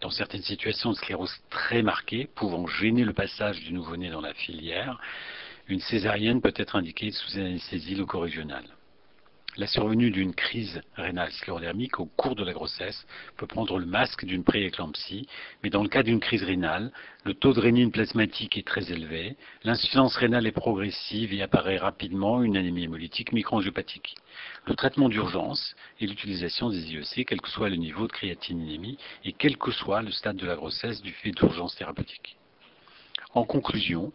Dans 0.00 0.10
certaines 0.10 0.42
situations 0.42 0.90
de 0.90 0.96
sclérose 0.96 1.34
très 1.48 1.82
marquée, 1.82 2.28
pouvant 2.34 2.66
gêner 2.66 3.04
le 3.04 3.14
passage 3.14 3.60
du 3.60 3.72
nouveau-né 3.72 4.10
dans 4.10 4.20
la 4.20 4.34
filière, 4.34 5.00
une 5.68 5.80
césarienne 5.80 6.40
peut 6.40 6.54
être 6.54 6.76
indiquée 6.76 7.10
sous 7.12 7.38
anesthésie 7.38 7.94
loco-régionale. 7.94 8.77
La 9.58 9.66
survenue 9.66 10.12
d'une 10.12 10.36
crise 10.36 10.80
rénale 10.94 11.32
sclérodermique 11.32 11.98
au 11.98 12.04
cours 12.06 12.36
de 12.36 12.44
la 12.44 12.52
grossesse 12.52 13.04
peut 13.36 13.48
prendre 13.48 13.80
le 13.80 13.86
masque 13.86 14.24
d'une 14.24 14.44
prééclampsie, 14.44 15.26
mais 15.64 15.68
dans 15.68 15.82
le 15.82 15.88
cas 15.88 16.04
d'une 16.04 16.20
crise 16.20 16.44
rénale, 16.44 16.92
le 17.24 17.34
taux 17.34 17.52
de 17.52 17.58
rénine 17.58 17.90
plasmatique 17.90 18.56
est 18.56 18.64
très 18.64 18.92
élevé, 18.92 19.34
l'insuffisance 19.64 20.14
rénale 20.14 20.46
est 20.46 20.52
progressive 20.52 21.34
et 21.34 21.42
apparaît 21.42 21.76
rapidement 21.76 22.44
une 22.44 22.56
anémie 22.56 22.84
hémolytique 22.84 23.32
microangiopathique. 23.32 24.14
Le 24.68 24.76
traitement 24.76 25.08
d'urgence 25.08 25.74
est 26.00 26.06
l'utilisation 26.06 26.70
des 26.70 26.92
IEC, 26.92 27.26
quel 27.26 27.40
que 27.40 27.50
soit 27.50 27.68
le 27.68 27.74
niveau 27.74 28.06
de 28.06 28.12
créatininémie 28.12 28.96
et 29.24 29.32
quel 29.32 29.56
que 29.56 29.72
soit 29.72 30.02
le 30.02 30.12
stade 30.12 30.36
de 30.36 30.46
la 30.46 30.54
grossesse 30.54 31.02
du 31.02 31.10
fait 31.10 31.32
d'urgence 31.32 31.74
thérapeutique. 31.74 32.36
En 33.34 33.44
conclusion, 33.44 34.12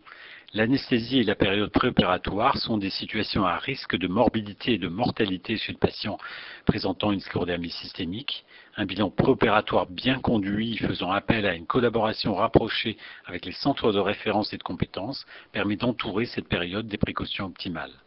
L'anesthésie 0.55 1.17
et 1.17 1.23
la 1.23 1.33
période 1.33 1.71
préopératoire 1.71 2.57
sont 2.57 2.77
des 2.77 2.91
situations 2.91 3.43
à 3.43 3.57
risque 3.57 3.95
de 3.95 4.07
morbidité 4.07 4.73
et 4.73 4.77
de 4.77 4.87
mortalité 4.87 5.57
chez 5.57 5.71
le 5.71 5.79
patient 5.79 6.19
présentant 6.67 7.11
une 7.11 7.21
sclérodermie 7.21 7.71
systémique. 7.71 8.45
Un 8.77 8.85
bilan 8.85 9.09
préopératoire 9.09 9.87
bien 9.87 10.19
conduit 10.19 10.77
faisant 10.77 11.09
appel 11.09 11.47
à 11.47 11.55
une 11.55 11.65
collaboration 11.65 12.35
rapprochée 12.35 12.97
avec 13.25 13.47
les 13.47 13.51
centres 13.51 13.91
de 13.91 13.97
référence 13.97 14.53
et 14.53 14.59
de 14.59 14.63
compétences 14.63 15.25
permet 15.53 15.75
d'entourer 15.75 16.27
cette 16.27 16.47
période 16.47 16.87
des 16.87 16.99
précautions 16.99 17.45
optimales. 17.45 18.03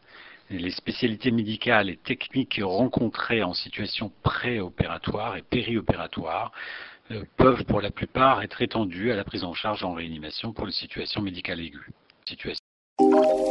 Les 0.49 0.71
spécialités 0.71 1.33
médicales 1.33 1.91
et 1.91 1.97
techniques 1.97 2.61
rencontrées 2.63 3.43
en 3.43 3.55
situation 3.55 4.13
préopératoire 4.23 5.37
et 5.37 5.43
périopératoire 5.43 6.53
euh, 7.11 7.25
peuvent 7.37 7.65
pour 7.65 7.81
la 7.81 7.91
plupart 7.91 8.45
être 8.45 8.63
étendues 8.63 9.11
à 9.11 9.17
la 9.17 9.25
prise 9.25 9.43
en 9.43 9.53
charge 9.53 9.83
en 9.83 9.95
réanimation 9.95 10.53
pour 10.53 10.67
les 10.67 10.73
situations 10.73 11.23
médicales 11.23 11.59
aiguës 11.59 11.91
situation. 12.29 13.46